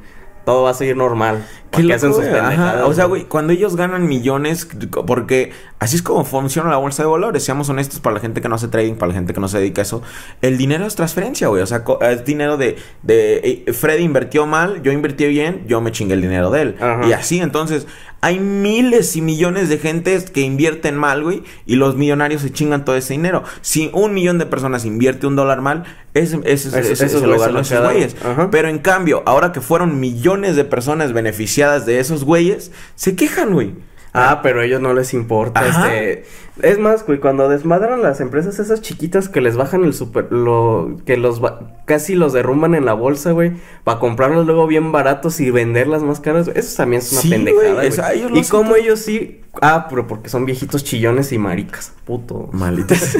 [0.46, 1.46] todo va a seguir normal.
[1.74, 2.84] Qué Porque hacen sus pendejadas.
[2.88, 4.68] O sea, güey, cuando ellos ganan millones,
[5.08, 8.48] porque así es como funciona la bolsa de valores, seamos honestos, para la gente que
[8.50, 10.02] no hace trading, para la gente que no se dedica a eso,
[10.42, 11.62] el dinero es transferencia, güey.
[11.64, 15.92] O sea, es dinero de, de eh, Freddy invirtió mal, yo invertí bien, yo me
[15.92, 16.76] chingué el dinero de él.
[16.80, 17.08] Ajá.
[17.08, 17.88] Y así, entonces,
[18.22, 22.86] hay miles y millones de gentes que invierten mal, güey, y los millonarios se chingan
[22.86, 23.44] todo ese dinero.
[23.62, 25.84] Si un millón de personas invierte un dólar mal,
[26.14, 28.16] ese, ese, ese- esos se lo güeyes se ganan lo esos güeyes.
[28.52, 33.54] Pero en cambio, ahora que fueron millones de personas beneficiadas de esos güeyes, se quejan,
[33.54, 33.74] güey.
[34.14, 35.88] Ah, pero a ellos no les importa, Ajá.
[35.94, 36.26] este...
[36.62, 40.32] Es más, güey, cuando desmadran las empresas esas chiquitas que les bajan el super...
[40.32, 40.98] Lo...
[41.06, 41.42] Que los...
[41.86, 43.54] Casi los derrumban en la bolsa, güey.
[43.84, 46.46] Para comprarlos luego bien baratos y venderlas más caras.
[46.46, 49.40] güey, Eso también es una Sí, pendejada, güey, esa- ellos Y como ellos sí...
[49.62, 51.94] Ah, pero porque son viejitos chillones y maricas.
[52.06, 52.50] Puto.
[52.54, 53.16] Malditas.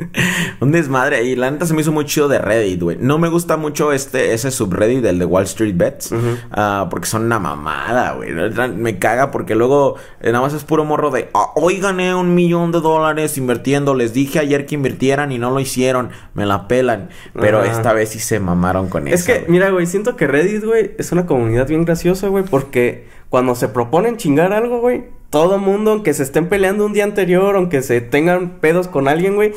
[0.60, 1.24] Un desmadre.
[1.24, 2.96] Y la neta se me hizo muy chido de Reddit, güey.
[2.98, 6.14] No me gusta mucho este, ese subreddit del de Wall Street Bets.
[6.50, 8.30] Ah, porque son una mamada, güey.
[8.74, 12.34] Me caga porque luego eh, nada más es puro morro de "Ah, hoy gané un
[12.34, 13.94] millón de dólares invirtiendo.
[13.94, 16.10] Les dije ayer que invirtieran y no lo hicieron.
[16.34, 17.08] Me la pelan.
[17.34, 17.72] Pero Ajá.
[17.72, 19.26] esta vez sí se mamaron con Es eso.
[19.26, 19.50] que, güey.
[19.50, 23.68] mira, güey, siento que Reddit, güey, es una comunidad bien graciosa, güey, porque cuando se
[23.68, 28.00] proponen chingar algo, güey, todo mundo, aunque se estén peleando un día anterior, aunque se
[28.00, 29.52] tengan pedos con alguien, güey,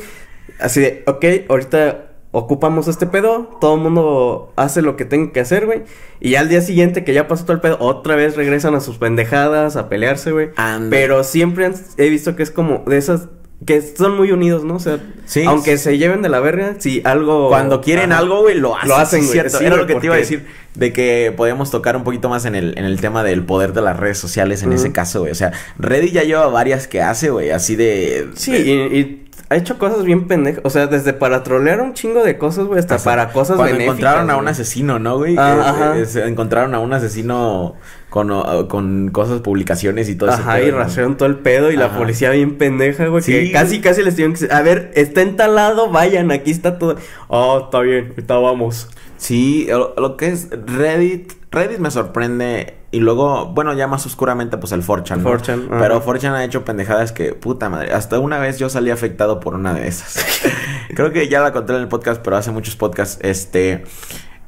[0.58, 5.40] así de, ok, ahorita ocupamos este pedo, todo el mundo hace lo que tenga que
[5.40, 5.82] hacer, güey,
[6.20, 8.98] y al día siguiente que ya pasó todo el pedo, otra vez regresan a sus
[8.98, 10.50] pendejadas, a pelearse, güey.
[10.90, 13.28] Pero siempre he visto que es como de esas
[13.66, 14.76] que son muy unidos, ¿no?
[14.76, 15.42] O sea, Sí.
[15.46, 18.22] aunque se lleven de la verga, si algo Cuando quieren Ajá.
[18.22, 18.88] algo, güey, lo hacen.
[18.88, 19.32] Lo hacen, güey.
[19.32, 19.58] cierto.
[19.58, 20.46] Sí, Era lo que te iba a decir.
[20.74, 23.82] De que podíamos tocar un poquito más en el, en el tema del poder de
[23.82, 25.32] las redes sociales en ese caso, güey.
[25.32, 27.50] O sea, Reddit ya lleva varias que hace, güey.
[27.50, 28.30] Así de.
[28.34, 30.62] Sí, y, y ha hecho cosas bien pendejas.
[30.64, 33.98] O sea, desde para trolear un chingo de cosas, güey, hasta para cosas Cuando benéficas.
[33.98, 35.34] encontraron a un asesino, ¿no, güey?
[35.38, 37.74] Ah, eh, se encontraron a un asesino
[38.08, 40.38] con, o- con cosas, publicaciones y todo eso.
[40.40, 43.22] Ajá, y rastrearon todo el pedo y la policía bien pendeja, güey.
[43.22, 46.96] Sí, que casi, casi les tuvieron que a ver, está entalado, vayan, aquí está todo.
[47.28, 48.88] Oh, está bien, ahorita vamos.
[49.16, 52.74] Sí, lo, lo que es Reddit, Reddit me sorprende.
[52.92, 55.18] Y luego, bueno, ya más oscuramente, pues el 4chan.
[55.18, 55.30] ¿no?
[55.30, 55.78] 4chan, ajá.
[55.80, 57.92] Pero 4chan ha hecho pendejadas que, puta madre.
[57.92, 60.42] Hasta una vez yo salí afectado por una de esas.
[60.94, 63.18] Creo que ya la conté en el podcast, pero hace muchos podcasts.
[63.22, 63.84] Este.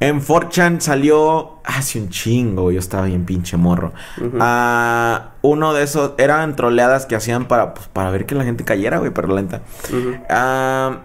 [0.01, 3.93] En 4chan salió hace un chingo, yo estaba bien pinche morro.
[4.41, 8.65] Ah, uno de esos eran troleadas que hacían para, pues, para ver que la gente
[8.65, 9.63] cayera, güey, pero lenta.
[10.29, 11.03] Ah,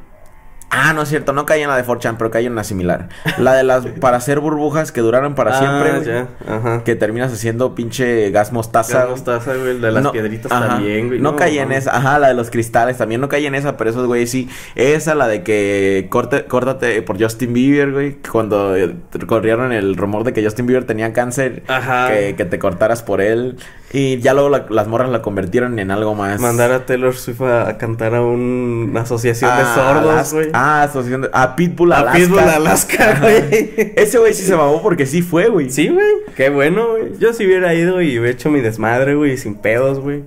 [0.70, 3.08] Ah, no es cierto, no caí en la de 4chan, pero caí en una similar.
[3.38, 5.92] La de las para hacer burbujas que duraron para Ah, siempre.
[5.92, 6.84] güey, ya, ajá.
[6.84, 9.00] Que terminas haciendo pinche gas mostaza.
[9.00, 11.20] Gas mostaza, güey, el de las No, piedritas ajá, también, güey.
[11.22, 13.90] No, caí en esa, ajá, la de los cristales también no caí en esa, pero
[13.92, 14.50] esos güey sí.
[14.76, 18.18] Esa, la de que corte, córtate por Justin Bieber, güey.
[18.30, 18.94] Cuando eh,
[19.26, 22.10] corrieron el rumor de que Justin Bieber tenía cáncer, Ajá.
[22.10, 23.58] que, que te cortaras por él.
[23.94, 26.42] Y ya luego la- las morras la convirtieron en algo más.
[26.42, 30.50] Mandar a Taylor Swift a, a cantar a un- una asociación de sordos, güey.
[30.54, 31.30] Ah, asociación de.
[31.32, 32.18] A Pitbull A Alaska.
[32.20, 33.94] Pitbull Alaska, güey.
[33.96, 35.70] Ese güey sí se mamó porque sí fue, güey.
[35.70, 36.06] Sí, güey.
[36.36, 37.14] Qué bueno, güey.
[37.18, 40.24] Yo si hubiera ido y hubiera hecho mi desmadre, güey, sin pedos, güey.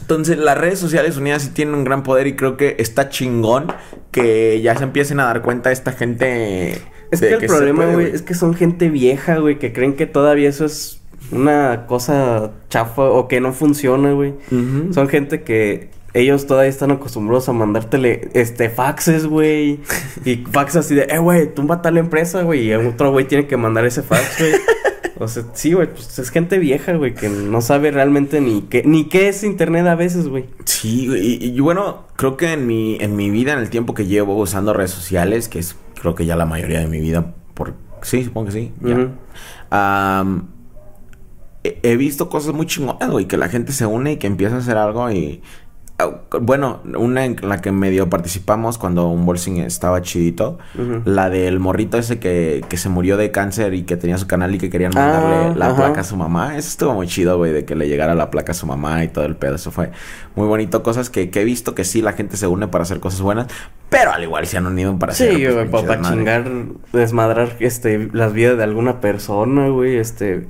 [0.00, 3.66] Entonces, las redes sociales unidas sí tienen un gran poder y creo que está chingón
[4.12, 6.78] que ya se empiecen a dar cuenta esta gente.
[7.10, 10.48] Es que el problema, güey, es que son gente vieja, güey, que creen que todavía
[10.48, 11.00] eso es
[11.32, 14.34] una cosa chafa o que no funciona, güey.
[14.92, 19.80] Son gente que ellos todavía están acostumbrados a mandártele este faxes, güey.
[20.24, 22.68] Y fax así de, eh, güey, tumba tal empresa, güey.
[22.68, 24.52] Y otro güey tiene que mandar ese fax, güey.
[25.16, 28.82] O sea, sí, güey, pues es gente vieja, güey, que no sabe realmente ni qué,
[28.84, 30.46] ni qué es internet a veces, güey.
[30.64, 33.94] Sí, güey, y, y bueno, creo que en mi, en mi vida, en el tiempo
[33.94, 37.32] que llevo usando redes sociales, que es creo que ya la mayoría de mi vida,
[37.54, 39.08] por sí, supongo que sí, ya.
[41.64, 44.58] He visto cosas muy chingonas, güey, que la gente se une y que empieza a
[44.58, 45.42] hacer algo y...
[45.98, 50.58] ah, Bueno, una en la que medio participamos cuando un bolsing estaba chidito.
[50.74, 51.02] Ujú.
[51.06, 54.54] La del morrito ese que, que se murió de cáncer y que tenía su canal
[54.54, 55.76] y que querían Ah, mandarle la ajá.
[55.76, 56.56] placa a su mamá.
[56.58, 59.08] Eso estuvo muy chido, güey, de que le llegara la placa a su mamá y
[59.08, 59.54] todo el pedo.
[59.54, 59.90] Eso fue
[60.36, 60.82] muy bonito.
[60.82, 63.46] Cosas que, que he visto que sí, la gente se une para hacer cosas buenas.
[63.88, 65.32] Pero al igual se han unido para hacer...
[65.34, 66.44] Sí, pues, güey, para chingar,
[66.92, 70.48] desmadrar, este, las vidas de alguna persona, güey, este...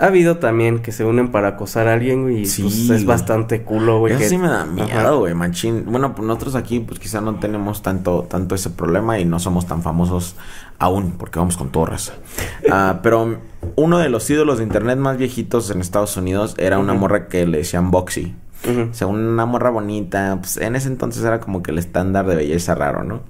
[0.00, 3.04] Ha habido también que se unen para acosar a alguien, güey, y Sí, pues es
[3.04, 4.14] bastante culo, güey.
[4.14, 5.84] Eso que- sí me da miedo, güey, machín.
[5.86, 9.66] Bueno, pues nosotros aquí, pues quizá no tenemos tanto, tanto ese problema y no somos
[9.66, 10.36] tan famosos
[10.78, 12.12] aún, porque vamos con torres.
[12.72, 13.38] Ah, pero
[13.76, 17.46] uno de los ídolos de internet más viejitos en Estados Unidos era una morra que
[17.46, 18.34] le decían Boxy.
[18.64, 22.36] Ujú, Según una morra bonita, pues en ese entonces era como que el estándar de
[22.36, 23.20] belleza raro, ¿no?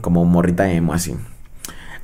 [0.00, 1.16] Como morrita emo así.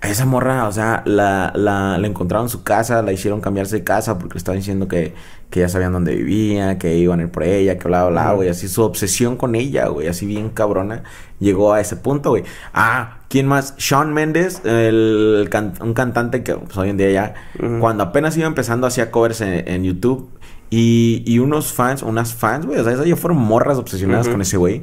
[0.02, 3.76] A esa morra, o sea, la, la, la encontraron en su casa, la hicieron cambiarse
[3.76, 5.14] de casa porque le estaban diciendo que,
[5.48, 8.48] que ya sabían dónde vivía, que iban a ir por ella, que bla, bla, güey.
[8.48, 11.04] Así su obsesión con ella, güey, así bien cabrona,
[11.38, 12.42] llegó a ese punto, güey.
[12.74, 13.74] Ah, ¿quién más?
[13.78, 17.34] Sean Méndez, el can- un cantante que pues, hoy en día ya,
[17.78, 20.30] cuando apenas iba empezando, hacía covers en, en YouTube.
[20.68, 24.40] Y, y unos fans, unas fans, güey, o sea, esas ya fueron morras obsesionadas con
[24.42, 24.82] ese güey.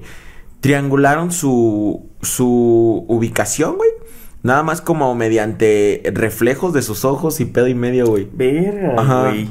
[0.62, 3.89] Triangularon su, su ubicación, güey.
[4.42, 8.28] Nada más como mediante reflejos de sus ojos y pedo y medio, güey.
[8.34, 9.30] Verga, Ajá.
[9.30, 9.50] güey.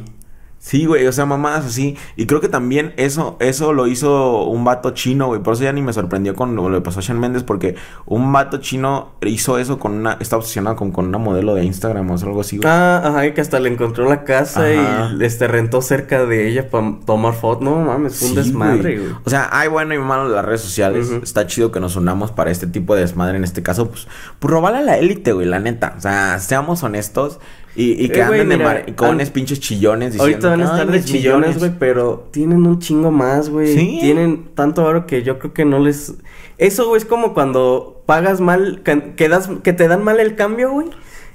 [0.61, 1.97] Sí, güey, o sea, mamadas así.
[2.17, 5.41] Y creo que también eso, eso lo hizo un vato chino, güey.
[5.41, 7.77] Por eso ya ni me sorprendió con lo que le pasó a Sean Méndez, porque
[8.07, 12.11] un vato chino hizo eso con una, está obsesionado con, con una modelo de Instagram
[12.11, 12.69] o algo así, güey.
[12.69, 15.13] Ah, ajá, y que hasta le encontró la casa Ajá.
[15.19, 17.63] y este rentó cerca de ella para tomar fotos.
[17.63, 19.13] No mames, fue un Sí, desmadre, güey.
[19.25, 21.09] O sea, hay bueno y malo de las redes sociales.
[21.23, 23.37] Está chido que nos unamos para este tipo de desmadre.
[23.39, 24.09] En este caso, pues,
[24.41, 25.95] pues robarle a la élite, güey, la neta.
[25.97, 27.39] O sea, seamos honestos.
[27.81, 30.49] Y, y que Eh, güey, anden de mira, maricones, an- pinches chillones diciendo.
[30.49, 33.73] Ahorita van a "Ay, estar de chillones, güey, pero tienen un chingo más, güey.
[33.73, 33.99] Sí.
[34.01, 36.15] Tienen tanto oro que yo creo que no les...
[36.59, 38.83] Eso, güey, es como cuando pagas mal,
[39.17, 40.89] que, das- que te dan mal el cambio, güey.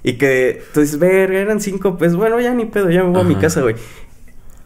[0.03, 2.17] Y que tú dices, verga, eran cinco pesos.
[2.17, 3.75] Bueno, ya ni pedo, ya me voy a mi casa, güey.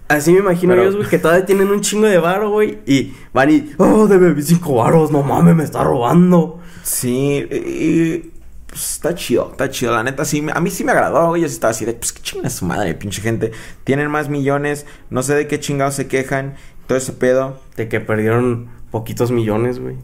[0.08, 2.80] Así me imagino Pero- ellos, güey, que todavía tienen un chingo de varo, güey.
[2.88, 6.60] Y van y, oh, debe cinco varos, no mames, me está robando.
[6.82, 8.32] Sí, y,
[8.68, 9.94] pues está chido, está chido.
[9.94, 11.36] La neta, sí, a mí sí me agradó.
[11.38, 13.52] Yo sí estaba así de, pues qué chinga su madre, pinche gente.
[13.84, 17.62] Tienen más millones, no sé de qué chingados se quejan, todo ese pedo.
[17.76, 19.96] De que perdieron poquitos millones, güey.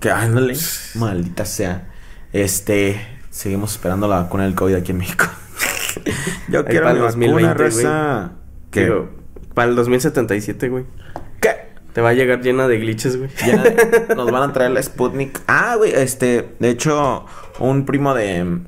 [0.00, 0.56] Que ándale,
[0.94, 1.90] maldita sea.
[2.32, 5.26] Este, seguimos esperando la vacuna del COVID aquí en México.
[6.48, 8.32] Yo Ahí quiero para mi el vacuna, 2020, raza.
[8.70, 8.84] ¿Qué?
[8.84, 9.10] Digo,
[9.54, 10.84] para el 2077, güey.
[11.92, 13.30] Te va a llegar llena de glitches, güey.
[13.46, 15.40] Ya nos van a traer la Sputnik.
[15.46, 17.24] Ah, güey, este, de hecho,
[17.58, 18.60] un primo de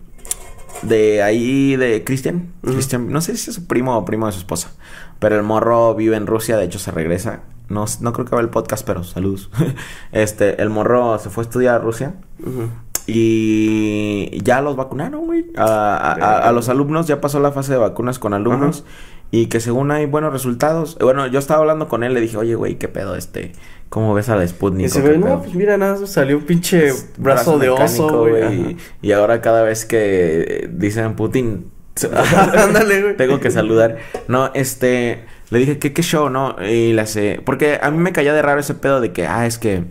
[0.82, 2.72] de ahí de Cristian, Ujú.
[2.72, 4.72] Cristian, no sé si es su primo o primo de su esposa,
[5.20, 7.40] pero el morro vive en Rusia, de hecho se regresa.
[7.68, 9.48] No, no creo que vea el podcast, pero saludos.
[10.12, 12.14] Este, el morro se fue a estudiar a Rusia
[13.06, 15.46] y ya los vacunaron, güey.
[15.56, 18.84] A, a- a- a los alumnos ya pasó la fase de vacunas con alumnos.
[19.34, 20.98] Y que según hay buenos resultados.
[21.00, 23.52] Bueno, yo estaba hablando con él, le dije, oye, güey, ¿qué pedo este?
[23.88, 24.86] ¿Cómo ves a la Sputnik?
[24.86, 28.54] Y se ve, pedo?" no, pues mira, nada, salió un pinche brazo, de oso, güey.
[28.54, 31.70] Y, y ahora cada vez que dicen Putin.
[32.56, 33.16] Ándale, güey.
[33.16, 33.96] tengo que saludar.
[34.28, 36.54] No, este, le dije, ¿qué, qué show, no?
[36.62, 39.46] Y le hace, porque a mí me caía de raro ese pedo de que, ah,
[39.46, 39.84] es que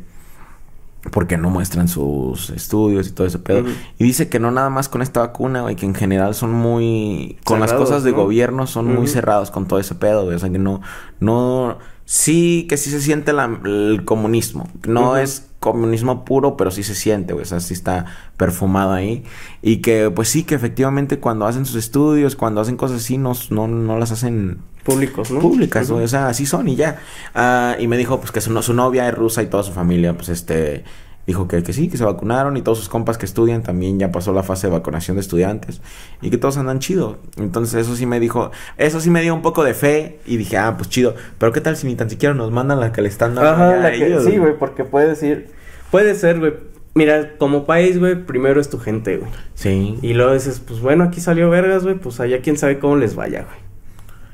[1.09, 3.65] porque no muestran sus estudios y todo ese pedo.
[3.97, 7.39] Y dice que no nada más con esta vacuna, güey, que en general son muy...
[7.43, 8.17] Con las cosas de ¿no?
[8.17, 10.35] gobierno son muy cerrados con todo ese pedo, güey.
[10.35, 10.81] O sea, que no...
[11.19, 11.79] No...
[12.05, 14.67] Sí, que sí se siente la- el comunismo.
[14.87, 17.43] No es comunismo puro, pero sí se siente, güey.
[17.43, 18.05] O sea, sí está
[18.37, 19.23] perfumado ahí.
[19.61, 23.33] Y que, pues sí, que efectivamente cuando hacen sus estudios, cuando hacen cosas así, no,
[23.51, 25.39] no, no las hacen Públicos, ¿no?
[25.39, 26.99] públicas, güey, o sea, así son y ya.
[27.35, 30.15] Ah, y me dijo, pues, que su, su novia es rusa y toda su familia,
[30.15, 30.83] pues, este,
[31.27, 34.11] dijo que, que sí, que se vacunaron y todos sus compas que estudian también ya
[34.11, 35.81] pasó la fase de vacunación de estudiantes
[36.21, 37.17] y que todos andan chido.
[37.37, 40.57] Entonces, eso sí me dijo, eso sí me dio un poco de fe y dije,
[40.57, 43.09] ah, pues chido, pero ¿qué tal si ni tan siquiera nos mandan la que le
[43.09, 45.49] están dando Ajá, la que- ellos, sí, güey, porque puede decir,
[45.91, 46.53] puede ser, güey.
[46.93, 49.31] Mira, como país, güey, primero es tu gente, güey.
[49.53, 49.97] Sí.
[50.01, 53.15] Y luego dices, pues bueno, aquí salió vergas, güey, pues allá quién sabe cómo les
[53.15, 53.70] vaya, güey.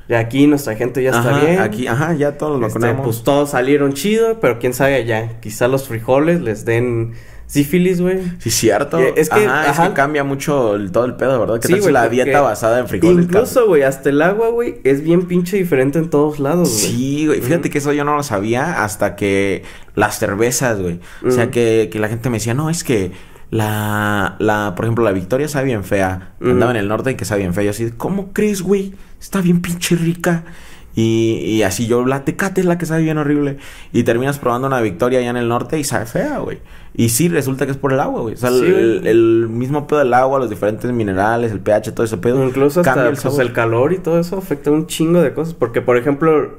[0.10, 1.60] Y aquí nuestra gente ya está Ajá, bien.
[1.60, 5.40] Aquí, ajá, ya todos los Este, pues todos salieron chido, pero quién sabe allá.
[5.42, 7.14] Quizá los frijoles les den
[7.46, 8.20] sífilis, güey.
[8.40, 9.00] Sí, cierto.
[9.00, 11.60] Es que- ajá, es que cambia mucho el- todo el pedo, ¿verdad?
[11.60, 13.26] Que Sí, la dieta basada en frijoles.
[13.26, 16.92] Incluso, güey, hasta el agua, güey, es bien pinche diferente en todos lados, güey.
[16.92, 17.42] Sí, güey.
[17.42, 19.64] Fíjate que eso yo no lo sabía hasta que
[19.96, 21.00] las cervezas, güey.
[21.26, 23.12] O sea, que, que la gente me decía, no, es que
[23.50, 26.34] la, la, por ejemplo, la Victoria sabe bien fea.
[26.42, 26.52] Ujú.
[26.52, 27.66] Andaba en el norte y que sabe bien fea.
[27.66, 28.94] Yo así, ¿cómo crees, güey?
[29.20, 30.44] Está bien pinche rica.
[30.96, 33.58] Y, y así yo, la tecate es la que sabe bien horrible.
[33.94, 36.60] Y terminas probando una Victoria allá en el norte y sabe fea, güey.
[36.96, 38.34] Y sí, resulta que es por el agua, güey.
[38.34, 42.18] O sea, Sí, el, mismo pedo del agua, los diferentes minerales, el pH, todo ese
[42.18, 42.44] pedo.
[42.44, 45.54] Incluso hasta el pues, el calor y todo eso afecta un chingo de cosas.
[45.54, 46.58] Porque, por ejemplo,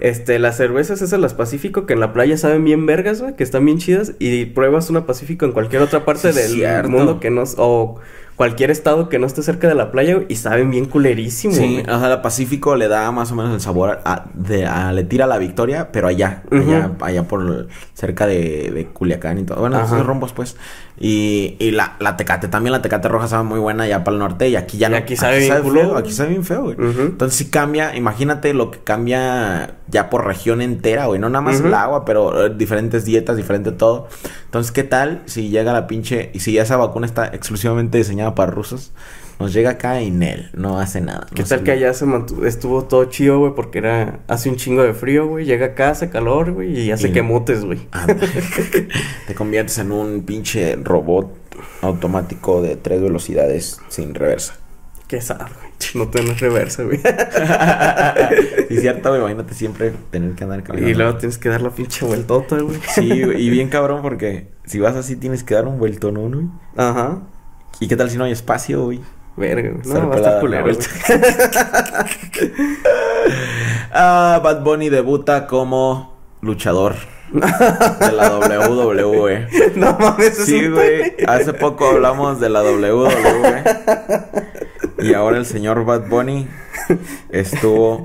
[0.00, 3.42] este, las cervezas esas, las Pacífico, que en la playa saben bien vergas, güey, que
[3.44, 4.12] están bien chidas.
[4.18, 6.88] Y pruebas una Pacífico en cualquier otra parte Sí, del cierto.
[6.90, 7.44] mundo que no...
[7.56, 7.96] O
[8.38, 11.82] cualquier estado que no esté cerca de la playa, güey, y saben bien culerísimo, Sí,
[11.82, 11.94] güey.
[11.94, 15.04] o sea, la Pacífico le da más o menos el sabor a, de, a- le
[15.04, 17.04] tira la victoria, pero allá, allá, Ujú.
[17.04, 19.60] allá por cerca de, de Culiacán y todo.
[19.60, 19.86] Bueno, Ajá.
[19.96, 20.56] esos rombos, pues.
[21.00, 24.18] Y, y la, la tecate, también la tecate roja sabe muy buena allá para el
[24.18, 24.96] norte y aquí ya Y no.
[24.96, 25.96] aquí sabe bien feo, culero.
[25.96, 26.74] aquí sabe bien feo, güey.
[26.80, 27.02] Ujú.
[27.02, 31.20] Entonces sí cambia, imagínate lo que cambia ya por región entera, güey.
[31.20, 31.68] No nada más Ujú.
[31.68, 34.08] el agua, pero eh, diferentes dietas, diferente todo.
[34.46, 36.30] Entonces, ¿qué tal si llega la pinche...
[36.34, 38.92] Y si ya esa vacuna está exclusivamente diseñada para rusos,
[39.38, 41.26] nos llega acá y Nel, no hace nada.
[41.34, 43.52] ¿Qué no tal que allá se mantu- estuvo todo chido, güey?
[43.54, 44.20] Porque era...
[44.26, 45.44] Hace un chingo de frío, güey.
[45.44, 46.76] Llega acá, hace calor, güey.
[46.80, 47.78] Y hace Y- que mutes, güey.
[49.28, 51.32] Te conviertes en un pinche robot
[51.82, 54.54] automático de tres velocidades sin reversa.
[55.06, 55.68] Qué sad, güey.
[55.94, 57.00] No tenés reversa, güey.
[58.70, 60.90] y cierto, güey, imagínate siempre tener que andar caminando.
[60.90, 62.78] y luego tienes que dar la pinche vueltota, güey.
[62.94, 66.28] Sí, güey, y bien cabrón porque si vas así tienes que dar un vuelto, ¿no,
[66.28, 66.46] güey?
[66.76, 67.22] Ajá.
[67.80, 69.00] ¿Y qué tal si no hay espacio, güey?
[69.36, 69.70] Verga.
[69.80, 70.66] Estar No, va a estar culero.
[73.92, 76.94] Ah, Bad Bunny debuta como luchador
[77.32, 79.48] de la WWE.
[79.76, 81.14] no mames, es Sí, güey.
[81.26, 83.62] Hace poco hablamos de la WWE.
[85.00, 86.48] Y ahora el señor Bad Bunny
[87.30, 88.04] estuvo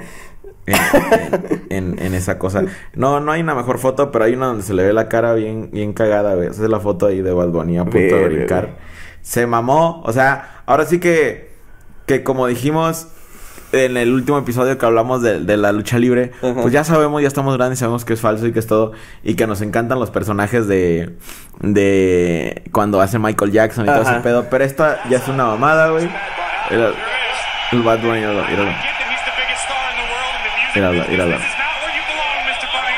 [0.66, 2.64] en, en- en- en esa cosa.
[2.94, 5.34] No, no hay una mejor foto, pero hay una donde se le ve la cara
[5.34, 6.50] bien, bien cagada, güey.
[6.50, 8.93] Esa es la foto ahí de Bad Bunny a punto de brincar.
[9.24, 10.04] Se mamó.
[10.06, 11.52] O sea, ahora sí que,
[12.06, 13.08] que como dijimos
[13.72, 17.28] en el último episodio que hablamos de, de la lucha libre, pues ya sabemos, ya
[17.28, 18.92] estamos grandes, sabemos que es falso y que es todo,
[19.24, 21.18] y que nos encantan los personajes de,
[21.60, 25.90] de cuando hace Michael Jackson y todo ese pedo, pero esta ya es una mamada,
[25.90, 26.08] güey.
[26.70, 26.92] Era
[27.72, 28.72] el Bad Bunny, míralo, míralo.
[30.76, 31.38] Míralo, míralo.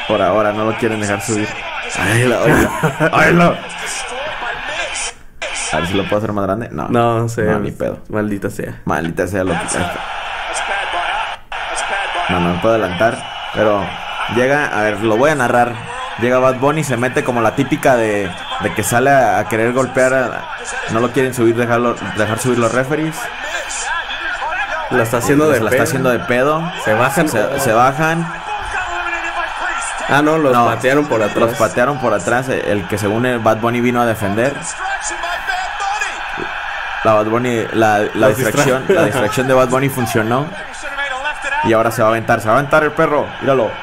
[0.10, 1.48] Ahora, ahora no lo quieren dejar subir.
[3.12, 3.56] Ay, lo.
[5.76, 6.70] A ver si lo puedo hacer más grande.
[6.72, 7.44] No, No, no sé.
[7.44, 8.00] No, ni pedo.
[8.10, 8.82] Maldita sea.
[8.86, 9.60] Maldita sea lo que
[12.30, 13.18] No, no me puedo adelantar.
[13.54, 13.84] Pero
[14.36, 15.74] llega, a ver, lo voy a narrar.
[16.20, 19.74] Llega Bad Bunny, se mete como la típica de, de que sale a, a querer
[19.74, 20.14] golpear.
[20.14, 20.42] a-
[20.92, 23.16] no lo quieren subir, dejarlo, dejar subir los referees.
[24.92, 25.78] La está haciendo de Se la pedo.
[25.78, 26.72] está haciendo de pedo.
[26.86, 27.28] Se bajan.
[27.28, 28.26] Se, se bajan.
[30.08, 31.38] Ah, no, los No, patearon por atrás.
[31.38, 32.48] Los patearon por atrás.
[32.50, 34.54] El que según el Bad Bunny vino a defender.
[37.06, 40.48] La Bad Bunny, la, la Los distracción, distra- la distracción de Bad Bunny funcionó.
[41.65, 43.28] Y ahora se va a aventar, se va a aventar el perro.
[43.41, 43.72] Míralo.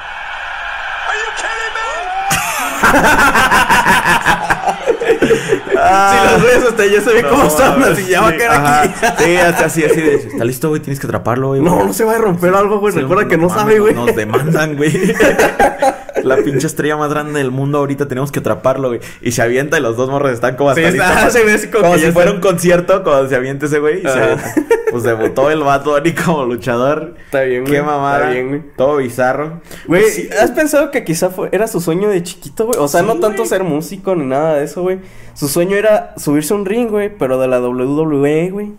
[5.83, 8.51] Si los ves hasta ya se ve cómo están así, ya va a Sí, caer
[8.51, 8.83] ajá.
[8.83, 8.93] aquí.
[9.25, 11.61] Sí, así, así de, está listo, güey, tienes que atraparlo, güey.
[11.61, 12.93] No, no se va a romper algo, güey.
[12.95, 13.95] Sí, Recuerda que no sabe, güey.
[13.95, 14.93] Nos demandan, güey.
[16.23, 19.01] La pinche estrella más grande del mundo ahorita tenemos que atraparlo, güey.
[19.23, 21.67] Y se avienta y los dos morros están como hasta Sí, está- se ve así
[21.69, 24.55] como como si fuera un concierto cuando se avienta ese güey y se avienta.
[24.93, 27.17] Pues debutó el Bad Bunny como luchador.
[27.25, 27.73] Está bien, güey.
[27.75, 28.19] Qué mamada.
[28.21, 28.63] Está bien, güey.
[28.77, 29.61] Todo bizarro.
[29.87, 32.79] Güey, sí, ¿has pensado que quizá fue, era su sueño de chiquito, güey?
[32.79, 33.49] O sea, Sí, no tanto güey.
[33.49, 35.01] ser músico ni nada de eso, güey.
[35.35, 38.73] Su sueño era subirse a un ring, güey, pero de la WWE, güey.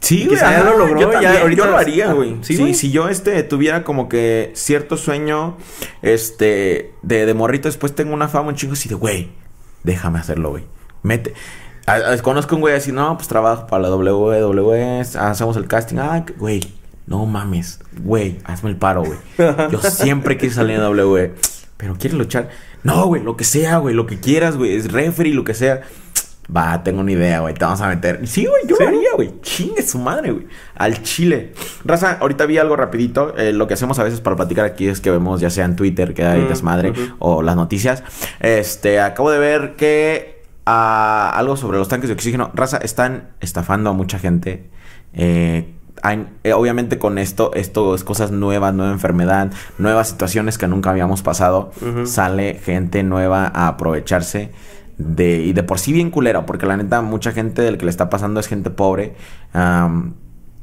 [0.00, 2.36] Sí, Y güey, quizá ya lo logró, yo ya ahorita- yo lo haría, güey.
[2.42, 5.56] Sí, Sí, si yo este tuviera como que cierto sueño,
[6.02, 9.30] este, de, de morrito, después tengo una fama un chingo así de, güey,
[9.82, 10.64] déjame hacerlo, güey.
[11.02, 11.32] Mete.
[12.22, 15.98] Conozco un güey así, no, pues trabajo para la WWE, hacemos el casting.
[15.98, 16.60] Ah, güey,
[17.06, 19.18] no mames, güey, hazme el paro, güey.
[19.70, 21.34] Yo siempre quise salir en WWE,
[21.76, 22.48] pero ¿quieres luchar?
[22.82, 25.82] No, güey, lo que sea, güey, lo que quieras, güey, es referee, lo que sea.
[26.54, 27.54] Va, tengo una idea, güey.
[27.54, 28.24] Te vamos a meter.
[28.28, 28.82] Sí, güey, yo ¿Sí?
[28.84, 29.40] lo haría, güey.
[29.42, 30.46] Chingue su madre, güey.
[30.76, 31.52] Al chile.
[31.84, 33.36] Raza, ahorita vi algo rapidito.
[33.36, 35.74] Eh, lo que hacemos a veces para platicar aquí es que vemos ya sea en
[35.74, 37.00] Twitter que hay Mm, desmadre ujú.
[37.18, 38.04] o las noticias.
[38.38, 40.35] Este, acabo de ver que
[40.66, 42.50] algo sobre los tanques de oxígeno.
[42.54, 44.68] Raza, están estafando a mucha gente.
[45.14, 50.66] Eh, hay- eh, obviamente con esto, esto es cosas nuevas, nueva enfermedad, nuevas situaciones que
[50.68, 51.70] nunca habíamos pasado.
[52.06, 54.50] Sale gente nueva a aprovecharse
[54.98, 57.90] de, y de por sí bien culera, porque la neta, mucha gente del que le
[57.90, 59.14] está pasando es gente pobre.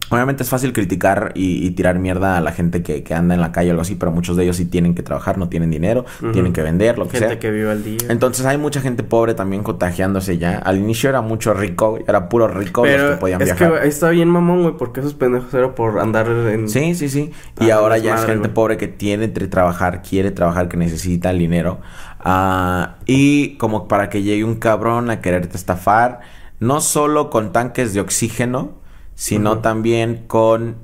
[0.10, 3.42] Obviamente es fácil criticar y, y tirar mierda a la gente que, que anda en
[3.42, 5.72] la calle o algo así, pero muchos de ellos sí tienen que trabajar, no tienen
[5.72, 7.40] dinero, tienen que vender, lo que Gente sea.
[7.40, 7.98] que vive al día.
[8.10, 10.58] Entonces hay mucha gente pobre también contagiándose ya.
[10.60, 13.78] Al inicio era mucho rico, era puro rico los que podían es que viajar.
[13.78, 16.70] güey, está bien mamón, güey, porque esos pendejos era por andar en...
[16.70, 17.32] Sí, sí, sí.
[17.60, 20.78] Y Ah, ahora ya es desmadre, gente pobre que tiene que trabajar, quiere trabajar, que
[20.78, 21.80] necesita el dinero.
[22.20, 26.20] Ah, y como para que llegue un cabrón a quererte estafar,
[26.60, 28.83] no solo con tanques de oxígeno,
[29.16, 30.76] sino también con,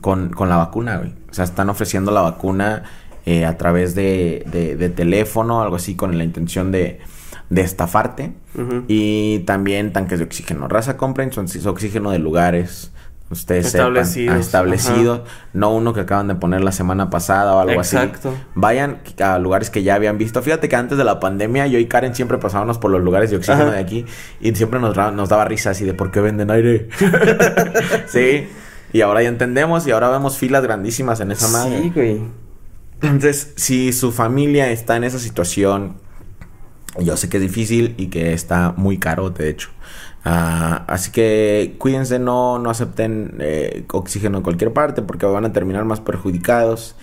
[0.00, 1.14] con, con la vacuna, güey.
[1.30, 2.84] O sea, están ofreciendo la vacuna
[3.26, 7.00] eh, a través de, de, de teléfono, algo así, con la intención de,
[7.50, 8.32] de estafarte.
[8.88, 10.68] Y también tanques de oxígeno.
[10.68, 12.92] Raza, compren su oxígeno de lugares.
[13.30, 13.90] Ustedes ah,
[14.38, 15.20] establecidos,
[15.52, 18.30] no uno que acaban de poner la semana pasada o algo Exacto.
[18.30, 18.38] así.
[18.54, 20.40] Vayan a lugares que ya habían visto.
[20.42, 23.36] Fíjate que antes de la pandemia yo y Karen siempre pasábamos por los lugares de
[23.36, 23.72] oxígeno Ajá.
[23.72, 24.06] de aquí
[24.40, 26.88] y siempre nos daba risa así de por qué venden aire.
[28.06, 28.48] sí.
[28.94, 31.82] Y ahora ya entendemos y ahora vemos filas grandísimas en esa madre.
[31.82, 32.22] Sí, güey.
[33.02, 35.98] Entonces, si su familia está en esa situación,
[36.98, 39.68] yo sé que es difícil y que está muy caro, de hecho.
[40.30, 45.52] Ah, así que cuídense, no, no acepten eh, oxígeno en cualquier parte porque van a
[45.52, 46.96] terminar más perjudicados.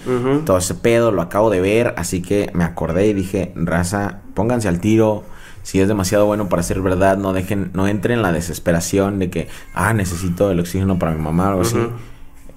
[0.46, 4.68] Todo ese pedo lo acabo de ver, así que me acordé y dije, raza, pónganse
[4.68, 5.24] al tiro.
[5.64, 9.32] Si es demasiado bueno para ser verdad, no dejen, no entren en la desesperación de
[9.32, 11.80] que, ah, necesito el oxígeno para mi mamá o algo así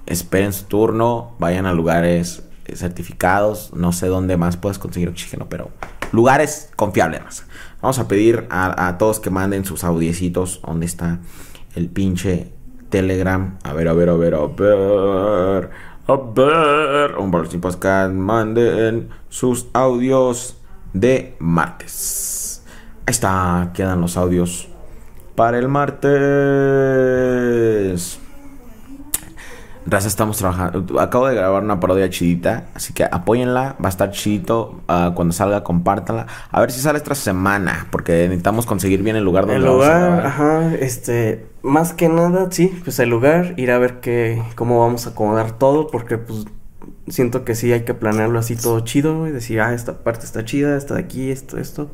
[0.09, 5.47] esperen su turno, vayan a lugares eh, certificados, no sé dónde más puedes conseguir oxígeno,
[5.47, 5.69] pero
[6.11, 7.23] lugares confiables.
[7.23, 7.45] raza.
[7.81, 11.19] Vamos a pedir a, todos que manden sus audiecitos, ¿dónde está
[11.75, 12.51] el pinche
[12.89, 13.57] Telegram?
[13.63, 15.69] A ver, a ver, a ver, a ver,
[16.05, 17.15] a ver.
[17.17, 20.57] Un Boletín Podcast, manden sus audios
[20.93, 22.65] de martes.
[23.05, 24.67] Ahí está, quedan los audios
[25.35, 26.09] para el martes.
[29.85, 30.99] Raza, estamos trabajando.
[30.99, 32.65] Acabo de grabar una parodia chidita.
[32.73, 33.75] Así que apóyenla.
[33.83, 34.81] Va a estar chidito.
[34.87, 36.27] ah, cuando salga, compártanla.
[36.51, 37.87] A ver si sale esta semana.
[37.91, 42.09] Porque necesitamos conseguir bien el lugar donde El vamos a lugar, ajá, este, más que
[42.09, 46.17] nada, sí, pues el lugar, ir a ver qué, cómo vamos a acomodar todo, porque
[46.17, 46.45] pues
[47.07, 50.45] siento que sí hay que planearlo así todo chido, y decir, ah, esta parte está
[50.45, 51.89] chida, esta de aquí, esto, esto.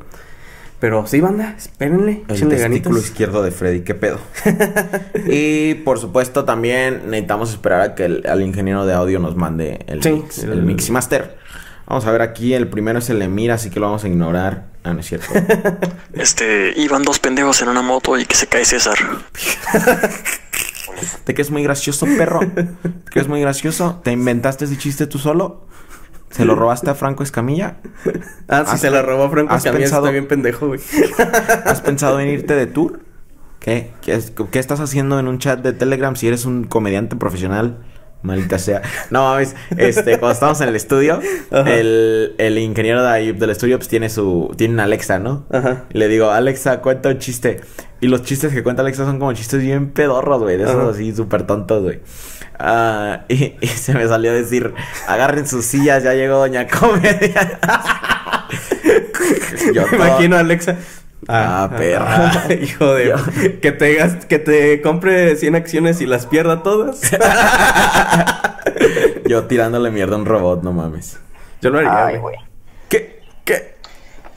[0.78, 4.18] Pero sí, banda, espérenle, El testículo izquierdo de Freddy, qué pedo.
[5.26, 9.84] y por supuesto, también necesitamos esperar a que el, al ingeniero de audio nos mande
[9.86, 11.38] el, Sí, mix, el, el- mix y master.
[11.86, 14.66] Vamos a ver aquí, el primero es el Emir, así que lo vamos a ignorar.
[14.82, 15.28] Ah, no es cierto.
[16.12, 18.98] Este, iban dos pendejos en una moto y que se cae César.
[21.24, 22.40] ¿Te crees muy gracioso, perro?
[22.40, 24.00] ¿Te crees muy gracioso?
[24.02, 25.65] ¿Te inventaste ese chiste tú solo?
[26.36, 27.76] ¿Se lo robaste a Franco Escamilla?
[28.48, 30.80] Ah, sí, ¿Has se pe- robó Franco Escamilla, pensado- bien pendejo, güey.
[31.64, 33.00] ¿Has pensado en irte de tour?
[33.58, 33.92] ¿Qué?
[34.02, 37.78] ¿Qué, es- qué estás haciendo en un chat de Telegram si eres un comediante profesional?
[38.26, 38.82] Maldita sea.
[39.10, 43.78] No mames, este, cuando estamos en el estudio, el, el ingeniero de ahí del estudio
[43.78, 45.46] pues tiene su, tiene una Alexa, ¿no?
[45.50, 45.84] Ajá.
[45.92, 47.60] Y le digo, Alexa, cuenta un chiste.
[48.00, 50.58] Y los chistes que cuenta Alexa son como chistes bien pedorros, güey.
[50.58, 50.90] De esos Ajá.
[50.90, 52.00] así súper tontos, güey.
[52.58, 54.74] Ah, y, y se me salió a decir,
[55.08, 57.58] agarren sus sillas, ya llegó Doña Comedia.
[59.74, 60.76] Yo Me todo- imagino a Alexa.
[61.28, 62.52] Ah, perra.
[62.62, 63.14] hijo de...
[63.60, 67.00] Que te, gas- que te compre 100 acciones y las pierda todas.
[69.26, 71.18] Yo tirándole mierda a un robot, no mames.
[71.60, 72.36] Yo lo haría, Ay, güey.
[72.88, 73.20] ¿Qué?
[73.44, 73.76] ¿Qué?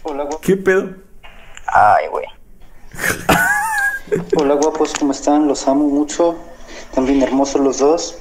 [0.04, 0.28] Hola.
[0.42, 0.90] ¿Qué pedo?
[1.68, 2.26] Ay, güey.
[4.38, 5.48] Hola, guapos, ¿cómo están?
[5.48, 6.36] Los amo mucho.
[6.94, 8.18] También hermosos los dos.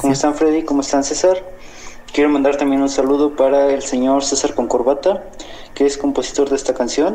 [0.00, 0.62] ¿Cómo están Freddy?
[0.64, 1.38] ¿Cómo están César?
[2.12, 5.24] Quiero mandar también un saludo para el señor César con Corbata,
[5.74, 7.14] que es compositor de esta canción.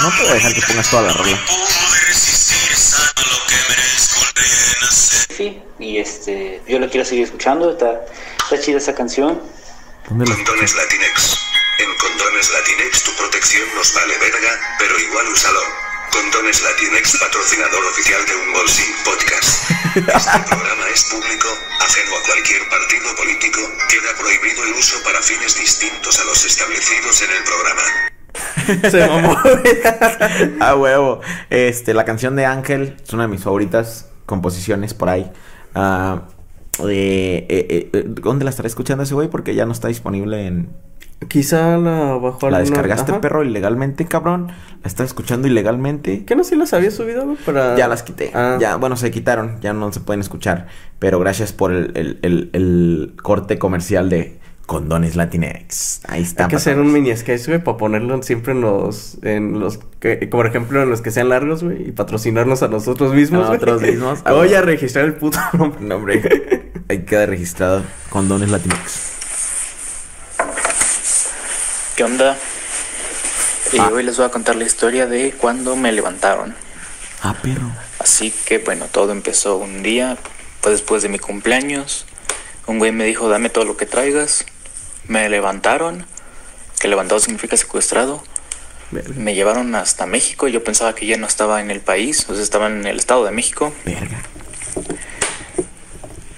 [0.00, 1.38] No te voy a dejar que pongas toda la rola.
[5.36, 8.00] Sí, y este, yo la quiero seguir escuchando, está,
[8.44, 9.40] está chida esa canción.
[10.08, 11.38] ¿Dónde lo Condones Latinex.
[11.78, 15.60] En Condones Latinex tu protección nos vale verga, pero igual úsalo.
[16.10, 19.70] Condones Latinex, patrocinador oficial de un Bolsín Podcast.
[19.96, 21.48] Este programa es público,
[21.80, 23.60] ajeno a cualquier partido político.
[23.88, 27.82] Queda prohibido el uso para fines distintos a los establecidos en el programa.
[28.90, 29.36] Se mamó.
[30.60, 31.20] A huevo.
[31.50, 35.30] Este, la canción de Ángel es una de mis favoritas composiciones por ahí.
[35.74, 36.22] Ah,
[36.88, 39.28] eh, eh, eh, ¿Dónde la estaré escuchando ese güey?
[39.28, 40.70] Porque ya no está disponible en...
[41.28, 43.20] Quizá la bajó La descargaste, Ajá.
[43.20, 44.48] perro, ilegalmente, cabrón.
[44.82, 46.24] La estás escuchando ilegalmente.
[46.24, 47.36] ¿Qué no sí las había subido, güey?
[47.36, 47.76] Para...
[47.76, 48.32] Ya las quité.
[48.34, 48.56] Ah.
[48.60, 49.60] Ya, bueno, se quitaron.
[49.60, 50.66] Ya no se pueden escuchar.
[50.98, 54.40] Pero gracias por el, el- el- el corte comercial de
[54.72, 56.00] Condones Latinex.
[56.08, 56.44] Ahí está.
[56.44, 60.16] Hay que hacer un mini sketch, güey, para ponerlo siempre en los, en los, que,
[60.30, 63.82] por ejemplo, en los que sean largos, güey, y patrocinarnos a nosotros mismos, A nosotros
[63.82, 64.22] mismos.
[64.24, 65.80] Voy a registrar el puto nombre.
[65.82, 66.72] No, hombre.
[66.88, 69.10] Ahí queda registrado Condones Latinex.
[71.96, 72.38] ¿Qué onda?
[73.74, 73.90] Y Ah.
[73.92, 76.54] hoy les voy a contar la historia de cuando me levantaron.
[77.22, 77.70] Ah, perro.
[77.98, 80.16] Así que bueno, todo empezó un día,
[80.62, 82.06] fue después de mi cumpleaños.
[82.66, 84.46] Un güey me dijo, dame todo lo que traigas.
[85.08, 86.06] Me levantaron,
[86.80, 88.22] que levantado significa secuestrado.
[88.90, 89.14] Verga.
[89.16, 92.42] Me llevaron hasta México, yo pensaba que ya no estaba en el país, o sea,
[92.42, 93.72] estaba en el estado de México.
[93.84, 94.20] Verga.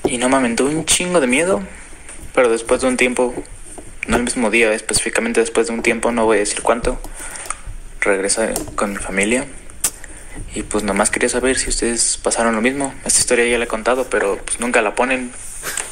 [0.04, 1.62] Y no me aumentó un chingo de miedo,
[2.34, 3.34] pero después de un tiempo,
[4.06, 7.00] no el mismo día, específicamente después de un tiempo, no voy a decir cuánto,
[8.00, 9.46] regresé con mi familia.
[10.54, 12.94] Y pues nomás quería saber si ustedes pasaron lo mismo.
[13.04, 15.32] Esta historia ya la he contado, pero pues nunca la ponen.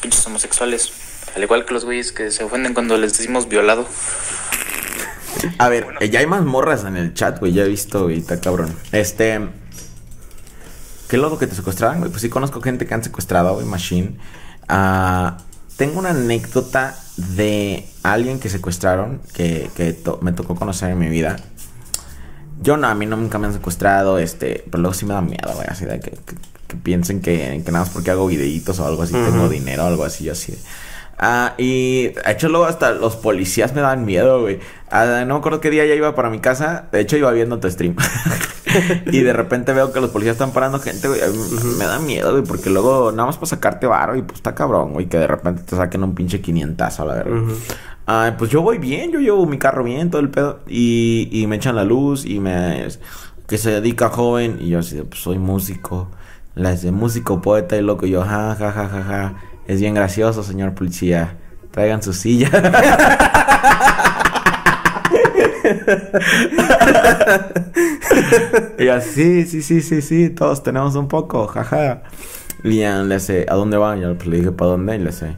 [0.00, 0.92] Pinches homosexuales.
[1.34, 3.86] Al igual que los güeyes que se ofenden cuando les decimos violado.
[5.58, 7.52] A ver, eh, ya hay más morras en el chat, güey.
[7.52, 8.18] Ya he visto, güey.
[8.18, 8.74] Está cabrón.
[8.92, 9.40] Este.
[11.08, 12.10] ¿Qué loco que te secuestraban, güey?
[12.10, 14.16] Pues sí conozco gente que han secuestrado, güey, Machine.
[14.68, 15.38] Ah,
[15.76, 21.08] tengo una anécdota de alguien que secuestraron que, que to- me tocó conocer en mi
[21.08, 21.36] vida.
[22.62, 25.20] Yo no, a mí no nunca me han secuestrado, este, pero luego sí me da
[25.20, 26.36] miedo, güey, así de que, que-
[26.68, 29.86] que piensen que, que nada más porque hago videitos o algo así, tengo dinero o
[29.88, 30.52] algo así, yo así.
[30.52, 30.58] de-
[31.24, 34.58] Ah, y de hecho luego hasta los policías me daban miedo, güey.
[34.90, 37.60] Ah, no me acuerdo qué día ya iba para mi casa, de hecho iba viendo
[37.60, 37.94] tu stream.
[39.06, 41.20] y de repente veo que los policías están parando gente, güey.
[41.78, 44.94] Me da miedo, güey, porque luego nada más para sacarte varo y pues está cabrón,
[44.94, 47.40] güey, que de repente te saquen un pinche 500 a la verga.
[47.40, 47.52] Ujú.
[48.08, 50.58] Ah, pues yo voy bien, yo llevo mi carro bien, todo el pedo.
[50.66, 52.88] Y, y me echan la luz y me...
[53.46, 54.58] Que se dedica joven.
[54.60, 56.08] Y yo así, de, pues soy músico.
[56.56, 58.06] Las de músico, poeta y loco.
[58.06, 59.34] Y yo, ja, ja, ja, ja, ja.
[59.66, 61.36] Es bien gracioso, señor policía.
[61.70, 62.50] Traigan su silla.
[68.78, 70.30] y así, sí, sí, sí, sí.
[70.30, 72.02] Todos tenemos un poco, jaja.
[72.64, 74.00] Y ya le hace, ¿a dónde van?
[74.00, 74.96] Yo pues, le dije, ¿para dónde?
[74.96, 75.36] Y le hace,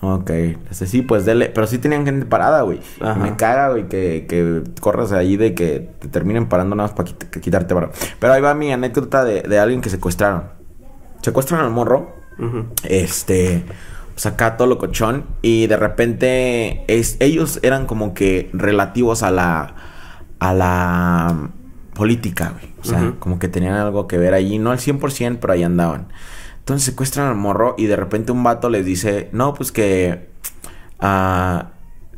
[0.00, 0.30] ok.
[0.30, 1.50] Le hace, sí, pues dele.
[1.54, 2.80] Pero sí tenían gente parada, güey.
[3.20, 7.12] Me caga, güey, que, que corras ahí de que te terminen parando nada más para
[7.40, 7.90] quitarte varo.
[8.18, 10.44] Pero ahí va mi anécdota de, de alguien que secuestraron.
[11.22, 12.17] Secuestran al morro.
[12.84, 13.64] Este,
[14.14, 15.24] pues acá todo locochón.
[15.42, 19.74] Y de repente es, ellos eran como que relativos a la,
[20.38, 21.50] a la
[21.94, 22.72] política, güey.
[22.80, 24.58] O sea, como que tenían algo que ver allí.
[24.58, 26.08] No al 100%, pero ahí andaban.
[26.60, 30.28] Entonces secuestran al morro y de repente un vato les dice, no, pues que...
[31.00, 31.70] ah,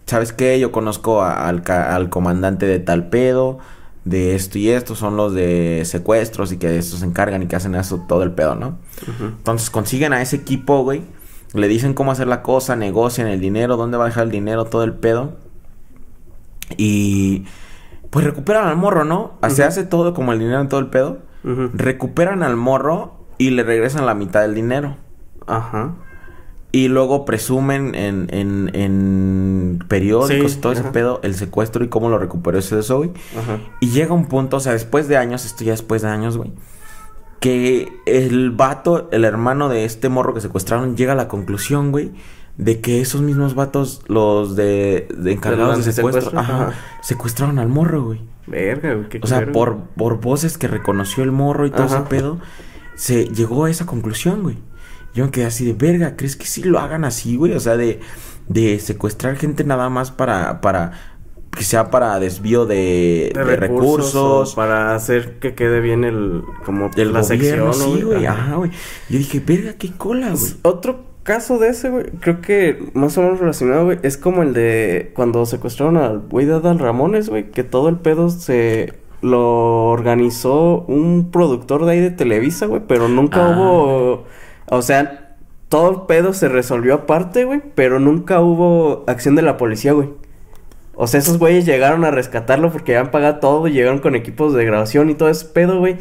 [0.07, 0.59] ¿Sabes qué?
[0.59, 3.59] Yo conozco a- al, al comandante de tal pedo,
[4.11, 7.57] de esto y esto, son los de secuestros y que de se encargan y que
[7.57, 8.79] hacen eso todo el pedo, ¿no?
[9.21, 11.03] Entonces consiguen a ese equipo, güey.
[11.55, 14.67] Le dicen cómo hacer la cosa, negocian el dinero, dónde va a dejar el dinero,
[14.67, 15.37] todo el pedo.
[16.77, 17.45] Y
[18.11, 19.39] pues recuperan al morro, ¿no?
[19.49, 21.19] Se hace todo como el dinero en todo el pedo.
[21.43, 24.97] Recuperan al morro y le regresan la mitad del dinero.
[25.47, 25.95] Ajá.
[26.73, 31.89] Y luego presumen en, en, en periódicos Sí, y todo ese pedo el secuestro y
[31.89, 33.11] cómo lo recuperó ese güey.
[33.37, 33.59] Ajá.
[33.81, 36.53] Y llega un punto, o sea, después de años, esto ya después de años, güey,
[37.41, 42.13] que el vato, el hermano de este morro que secuestraron, llega a la conclusión, güey,
[42.57, 46.75] de que esos mismos vatos, los de, de encargados de ¿Del secuestro, ajá, Ajá.
[47.03, 48.21] secuestraron al morro, güey.
[48.47, 49.09] Verga, güey.
[49.09, 52.39] qué O sea, por, por voces que reconoció el morro y todo ese pedo,
[52.95, 54.59] se llegó a esa conclusión, güey.
[55.15, 57.53] Yo me quedé así de verga, ¿crees que sí lo hagan así, güey?
[57.53, 58.01] O sea, de,
[58.49, 60.93] de secuestrar gente nada más para, para,
[61.51, 66.91] que sea para desvío de, De de recursos, para hacer que quede bien el como
[66.91, 68.27] del la gobierno, sección, ¿no, sí, güey.
[68.27, 68.43] Ajá.
[68.43, 68.71] Ajá, güey.
[69.09, 70.53] Yo dije, verga, qué cola, güey.
[70.63, 74.53] Otro caso de ese, güey, creo que más o menos relacionado, güey, es como el
[74.55, 79.87] de cuando secuestraron al güey de Adal Ramones, güey, que todo el pedo se lo
[79.89, 83.57] organizó un productor de ahí de Televisa, güey, pero nunca Ah.
[83.59, 84.25] hubo,
[84.71, 85.37] o sea,
[85.69, 90.09] todo el pedo se resolvió aparte, güey, pero nunca hubo acción de la policía, güey.
[90.95, 94.53] O sea, esos güeyes llegaron a rescatarlo porque habían pagado todo y llegaron con equipos
[94.55, 95.97] de grabación y todo ese pedo, güey.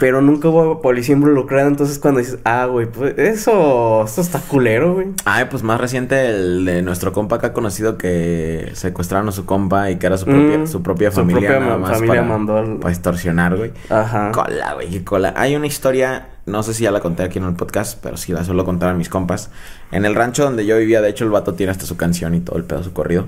[0.00, 4.94] Pero nunca hubo policía involucrada, entonces cuando dices, ah, güey, pues eso, eso está culero,
[4.94, 5.08] güey.
[5.26, 9.90] Ay, pues más reciente el de nuestro compa acá conocido que secuestraron a su compa
[9.90, 12.14] y que era su propia, Mm, su propia su familia propia nada ma- más familia
[12.22, 13.72] para, mandó al- para extorsionar, güey.
[13.90, 14.32] Ajá.
[14.32, 15.34] Cola, güey, qué cola.
[15.36, 18.32] Hay una historia, no sé si ya la conté aquí en el podcast, pero sí
[18.32, 19.50] la suelo contar a mis compas.
[19.92, 22.40] En el rancho donde yo vivía, de hecho, el vato tiene hasta su canción y
[22.40, 23.26] todo el pedo, su corrido.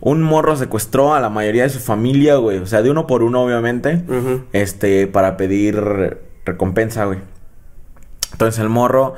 [0.00, 2.58] Un morro secuestró a la mayoría de su familia, güey.
[2.58, 4.02] O sea, de uno por uno, obviamente.
[4.52, 5.78] Este, para pedir
[6.46, 7.18] recompensa, güey.
[8.32, 9.14] Entonces el morro,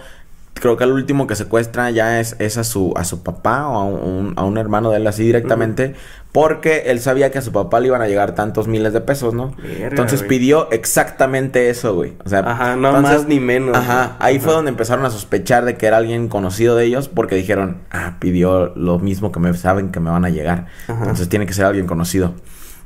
[0.60, 3.76] creo que el último que secuestra ya es, es a su, a su papá o
[3.78, 5.94] a un, a un hermano de él así directamente.
[6.32, 9.32] Porque él sabía que a su papá le iban a llegar tantos miles de pesos,
[9.32, 9.54] ¿no?
[9.64, 10.28] Entonces güey.
[10.28, 12.12] pidió exactamente eso, güey.
[12.24, 13.76] O sea, Ajá, no entonces- más ni menos.
[13.76, 17.34] Ajá, ahí fue donde empezaron a sospechar de que era alguien conocido de ellos porque
[17.34, 20.66] dijeron, ah, pidió lo mismo que me saben que me van a llegar.
[20.86, 20.98] Ajá.
[21.00, 22.34] Entonces tiene que ser alguien conocido.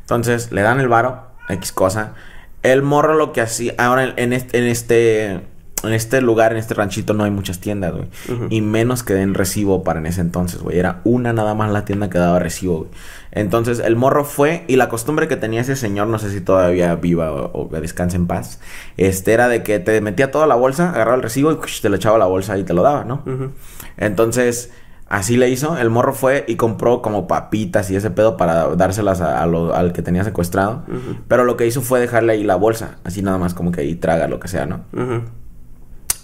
[0.03, 2.13] Entonces le dan el varo, X cosa.
[2.63, 5.41] El morro lo que hacía, ahora en este, en este,
[5.85, 8.07] en este lugar, en este ranchito no hay muchas tiendas, güey.
[8.51, 10.79] Y menos que den recibo para en ese entonces, güey.
[10.79, 12.91] Era una nada más la tienda que daba recibo, güey.
[13.35, 16.95] Entonces el morro fue y la costumbre que tenía ese señor, no sé si todavía
[16.97, 18.61] viva o, que descanse en paz,
[18.99, 21.97] este era de que te metía toda la bolsa, agarraba el recibo y te lo
[21.97, 23.23] echaba a la bolsa y te lo daba, ¿no?
[23.97, 24.71] Entonces,
[25.09, 25.77] así le hizo.
[25.79, 29.75] El morro fue y compró como papitas y ese pedo para dárselas a- a lo-
[29.75, 30.83] al que tenía secuestrado.
[31.29, 32.97] Pero lo que hizo fue dejarle ahí la bolsa.
[33.05, 34.81] Así nada más como que ahí traga lo que sea, ¿no?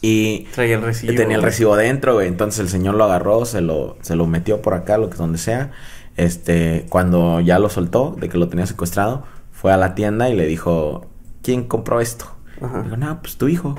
[0.00, 1.14] Y Traía el recibo.
[1.14, 2.28] tenía el recibo dentro, güey.
[2.28, 5.38] Entonces el señor lo agarró, se lo, se lo metió por acá, lo que donde
[5.38, 5.72] sea.
[6.16, 10.36] Este, cuando ya lo soltó, de que lo tenía secuestrado, fue a la tienda y
[10.36, 11.06] le dijo,
[11.42, 12.26] ¿quién compró esto?
[12.60, 12.82] Ajá.
[12.82, 13.76] Dijo, no, pues tu hijo.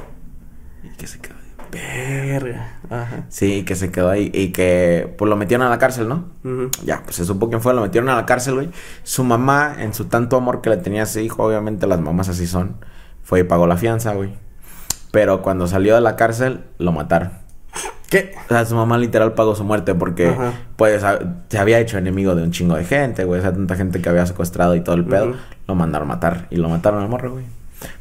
[0.84, 1.36] Y que se quedó.
[1.72, 2.80] Verga.
[2.90, 3.26] Ajá.
[3.30, 6.26] Sí, que se quedó ahí y que pues lo metieron a la cárcel, ¿no?
[6.44, 6.72] Ujú.
[6.84, 8.70] Ya, pues se supo quién fue, lo metieron a la cárcel, güey.
[9.04, 12.28] Su mamá, en su tanto amor que le tenía a ese hijo, obviamente las mamás
[12.30, 12.78] así son,
[13.22, 14.32] fue y pagó la fianza, güey.
[15.12, 17.32] Pero cuando salió de la cárcel, lo mataron.
[18.10, 18.34] ¿Qué?
[18.46, 20.54] O sea, su mamá literal pagó su muerte porque, Ajá.
[20.76, 23.40] pues, a- se había hecho enemigo de un chingo de gente, güey.
[23.40, 25.36] O sea, tanta gente que había secuestrado y todo el pedo.
[25.68, 27.46] Lo mandaron a matar y lo mataron al morro, güey.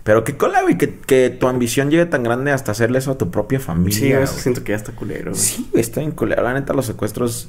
[0.03, 3.19] Pero qué cola, güey, que, que tu ambición llegue tan grande hasta hacerle eso a
[3.19, 3.99] tu propia familia.
[3.99, 5.41] Sí, eso siento que ya está culero, güey.
[5.43, 6.43] Sí, está bien culero.
[6.43, 7.49] La neta, los secuestros.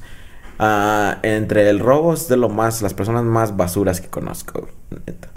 [0.60, 2.82] ah, entre el robo es de lo más.
[2.82, 5.02] Las personas más basuras que conozco, güey.
[5.08, 5.30] Neta.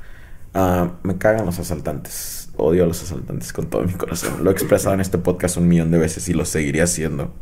[0.55, 2.42] Ah, me cagan los asaltantes.
[2.57, 4.45] Odio a los asaltantes con todo mi corazón.
[4.45, 7.33] Lo he expresado en este podcast un millón de veces y lo seguiré haciendo.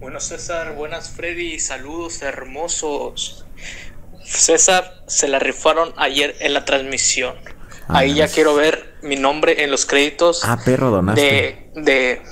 [0.00, 3.44] Buenas César, buenas Freddy, saludos hermosos.
[4.24, 7.34] César, se la rifaron ayer en la transmisión.
[7.88, 11.70] Ah, Ahí ya quiero ver mi nombre en los créditos Ah, perro, donaste.
[11.74, 12.22] de, de-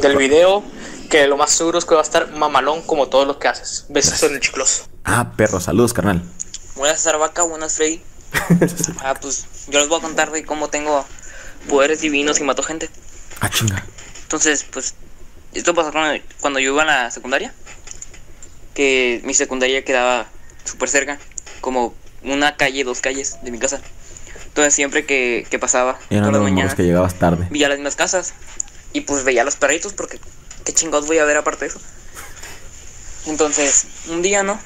[0.00, 0.62] del video,
[1.10, 3.86] que lo más seguro es que va a estar mamalón como todo lo que haces.
[3.88, 4.84] Besos en el chicloso.
[5.04, 6.22] Ah, perro, saludos, carnal.
[6.76, 8.00] Buenas César Vaca, buenas Freddy.
[9.00, 11.06] ah, pues yo les voy a contar de cómo tengo
[11.68, 12.90] poderes divinos y mato gente.
[13.40, 13.84] Ah, chinga.
[14.22, 14.94] Entonces, pues,
[15.54, 17.52] esto pasó cuando, cuando yo iba a la secundaria.
[18.74, 20.26] Que mi secundaria quedaba
[20.64, 21.18] súper cerca,
[21.60, 23.82] como una calle, dos calles de mi casa.
[24.46, 27.46] Entonces, siempre que, que pasaba, Eran todas los mañanas, que llegabas tarde.
[27.50, 28.32] veía las mismas casas.
[28.94, 30.20] Y pues veía a los perritos, porque
[30.64, 31.80] qué chingados voy a ver aparte de eso.
[33.26, 34.58] Entonces, un día, ¿no?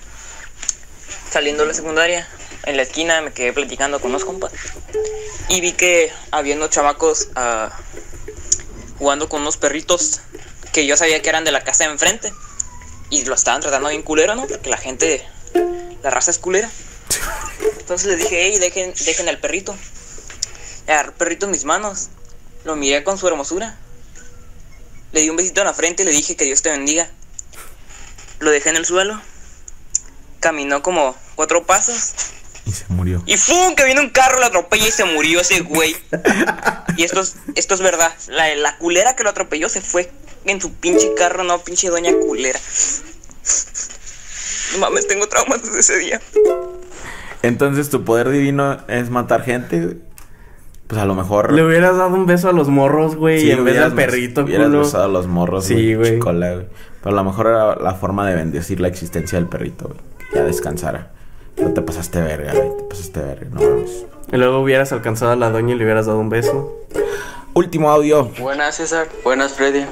[1.31, 2.27] Saliendo de la secundaria,
[2.67, 4.53] en la esquina me quedé platicando con unos compas.
[5.49, 7.71] Y vi que había unos chamacos ah,
[8.99, 10.21] jugando con unos perritos
[10.73, 12.33] que yo sabía que eran de la casa de enfrente.
[13.09, 14.47] Y lo estaban tratando bien culero, ¿no?
[14.47, 15.25] Porque la gente,
[16.03, 16.69] la raza es culera.
[17.79, 19.77] Entonces les dije, hey, dejen, dejen al perrito.
[20.89, 22.09] Agarré el perrito en mis manos.
[22.65, 23.79] Lo miré con su hermosura.
[25.13, 27.09] Le di un besito en la frente y le dije que Dios te bendiga.
[28.41, 29.21] Lo dejé en el suelo.
[30.41, 32.13] Caminó como cuatro pasos.
[32.67, 33.23] Y se murió.
[33.27, 33.75] Y ¡fum!
[33.77, 35.97] Que viene un carro, lo atropella y se murió ese güey.
[36.97, 38.13] Y esto es, esto es verdad.
[38.29, 40.11] La, la culera que lo atropelló se fue
[40.45, 42.59] en su pinche carro, no, pinche doña culera.
[44.73, 46.21] No mames, tengo traumas desde ese día.
[47.43, 49.97] Entonces, tu poder divino es matar gente, güey.
[50.89, 51.53] Pues a lo mejor.
[51.53, 54.41] Le hubieras dado un beso a los morros, güey, Sí, en vez hubieras al perrito,
[54.43, 54.79] bes- hubieras culo.
[54.81, 56.15] besado a los morros, Sí, güey.
[56.15, 56.67] chicola, güey.
[57.03, 60.01] Pero a lo mejor era la forma de bendecir la existencia del perrito, güey.
[60.31, 61.13] Que ya descansara.
[61.59, 62.77] No te pasaste verga, güey.
[62.77, 63.91] Te pasaste verga, no mames.
[64.33, 66.77] Y luego hubieras alcanzado a la doña y le hubieras dado un beso.
[67.55, 68.25] Último audio.
[68.39, 69.85] Buenas César, buenas Freddy.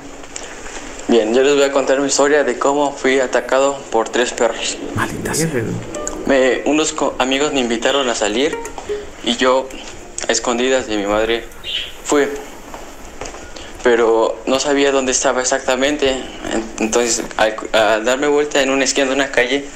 [1.08, 4.76] Bien, yo les voy a contar mi historia de cómo fui atacado por tres perros.
[4.94, 5.48] Maldita sea.
[6.26, 8.56] Me, unos co- amigos me invitaron a salir
[9.22, 9.68] y yo,
[10.28, 11.44] a escondidas de mi madre,
[12.04, 12.26] fui.
[13.82, 16.10] Pero no sabía dónde estaba exactamente.
[16.10, 16.24] En-
[16.78, 19.66] Entonces, al, al darme vuelta en una esquina de una calle,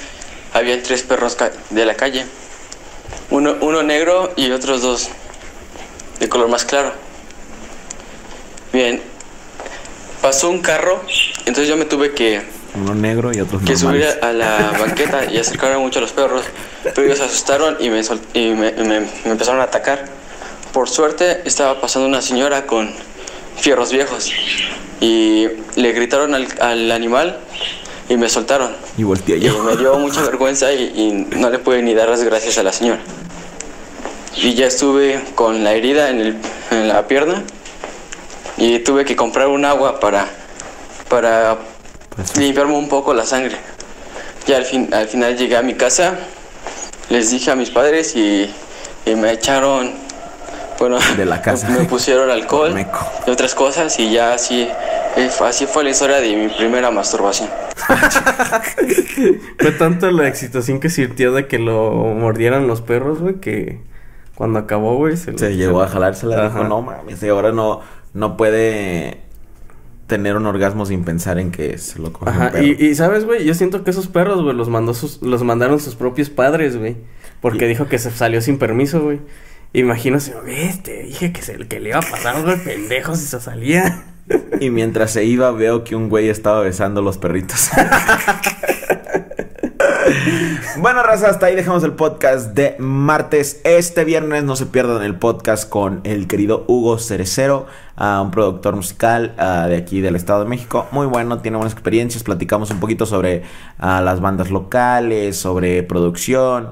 [0.53, 1.37] había tres perros
[1.71, 2.27] de la calle.
[3.31, 5.09] Uno, uno negro y otros dos
[6.21, 6.93] de color más claro.
[8.73, 9.01] Bien,
[10.21, 11.03] pasó un carro,
[11.47, 12.43] entonces yo me tuve que
[12.75, 16.13] Uno negro y otros que subir a, a la banqueta y acercaron mucho a los
[16.13, 16.43] perros,
[16.83, 20.07] pero ellos se asustaron y me, sol- y me, me- me empezaron a atacar.
[20.73, 22.93] Por suerte estaba pasando una señora con
[23.57, 24.31] fierros viejos
[25.01, 25.47] y
[25.77, 27.39] le gritaron al, al animal
[28.09, 28.75] y me soltaron.
[28.97, 29.63] Y volteé Y yo.
[29.63, 30.93] me dio mucha vergüenza y,
[31.31, 33.01] y no le pude ni dar las gracias a la señora.
[34.37, 36.37] Y ya estuve con la herida en, el-
[36.71, 37.43] en la pierna
[38.57, 40.29] y tuve que comprar un agua para,
[41.09, 41.59] para
[42.15, 43.57] Pues, limpiarme un poco la sangre.
[44.47, 46.19] Ya al, fin, al final llegué a mi casa,
[47.11, 48.51] les dije a mis padres y,
[49.05, 49.93] y me echaron,
[50.79, 51.69] bueno, De la casa.
[51.79, 52.99] me pusieron alcohol Meco.
[53.27, 54.69] y otras cosas y ya así,
[55.17, 57.49] eh, fue- así fue la historia de mi primera masturbación.
[59.59, 63.81] Fue tanto la excitación que sintió de que lo mordieran los perros, güey, que
[64.35, 66.49] cuando acabó, güey, se, lo- Se llegó a jalársela.
[66.49, 67.23] Dijo, no mames.
[67.23, 67.81] Y ahora no,
[68.15, 69.21] no puede
[70.07, 72.65] tener un orgasmo sin pensar en que se lo un Ajá, perro.
[72.65, 75.81] y, y sabes, güey, yo siento que esos perros, güey, los mandó sus, los mandaron
[75.81, 76.97] sus propios padres, güey.
[77.43, 79.21] Porque Y- dijo que se salió sin permiso, güey.
[79.73, 83.41] Imagínate, este, dije que, se, que le iba a pasar algo al pendejo si se
[83.41, 84.05] salía.
[84.61, 87.71] Y mientras se iba, veo que un güey estaba besando los perritos.
[90.79, 93.61] bueno, raza, hasta ahí dejamos el podcast de martes.
[93.65, 97.67] Este viernes no se pierdan el podcast con el querido Hugo Cerecero,
[97.97, 100.87] ah, un productor musical ah, de aquí del Estado de México.
[100.93, 102.23] Muy bueno, tiene buenas experiencias.
[102.23, 103.43] Platicamos un poquito sobre
[103.79, 106.71] ah, las bandas locales, sobre producción.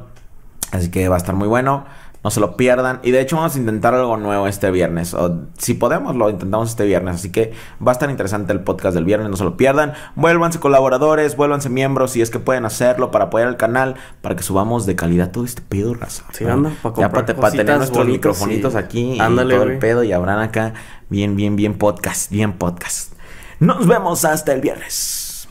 [0.73, 1.87] Así que va a estar muy bueno.
[2.27, 2.99] No se lo pierdan.
[3.05, 5.15] Y de hecho vamos a intentar algo nuevo este viernes.
[5.15, 7.15] O si podemos, lo intentamos este viernes.
[7.15, 9.31] Así que va a estar interesante el podcast del viernes.
[9.31, 9.93] No se lo pierdan.
[10.17, 13.95] Vuélvanse colaboradores, vuélvanse miembros si es que pueden hacerlo para apoyar el canal.
[14.23, 16.25] Para que subamos de calidad todo este pedo, raza.
[16.33, 19.21] Sí, anda, pa' Ya para, tener nuestros microfonitos y- aquí.
[19.21, 20.03] Ándale, y todo el pedo.
[20.03, 20.75] Y habrán acá
[21.09, 22.33] bien, bien, bien podcast.
[22.33, 23.13] Bien podcast.
[23.61, 25.47] Nos vemos hasta el viernes.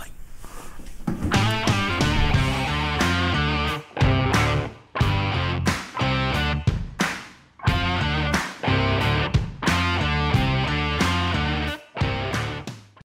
[1.07, 1.54] Bye.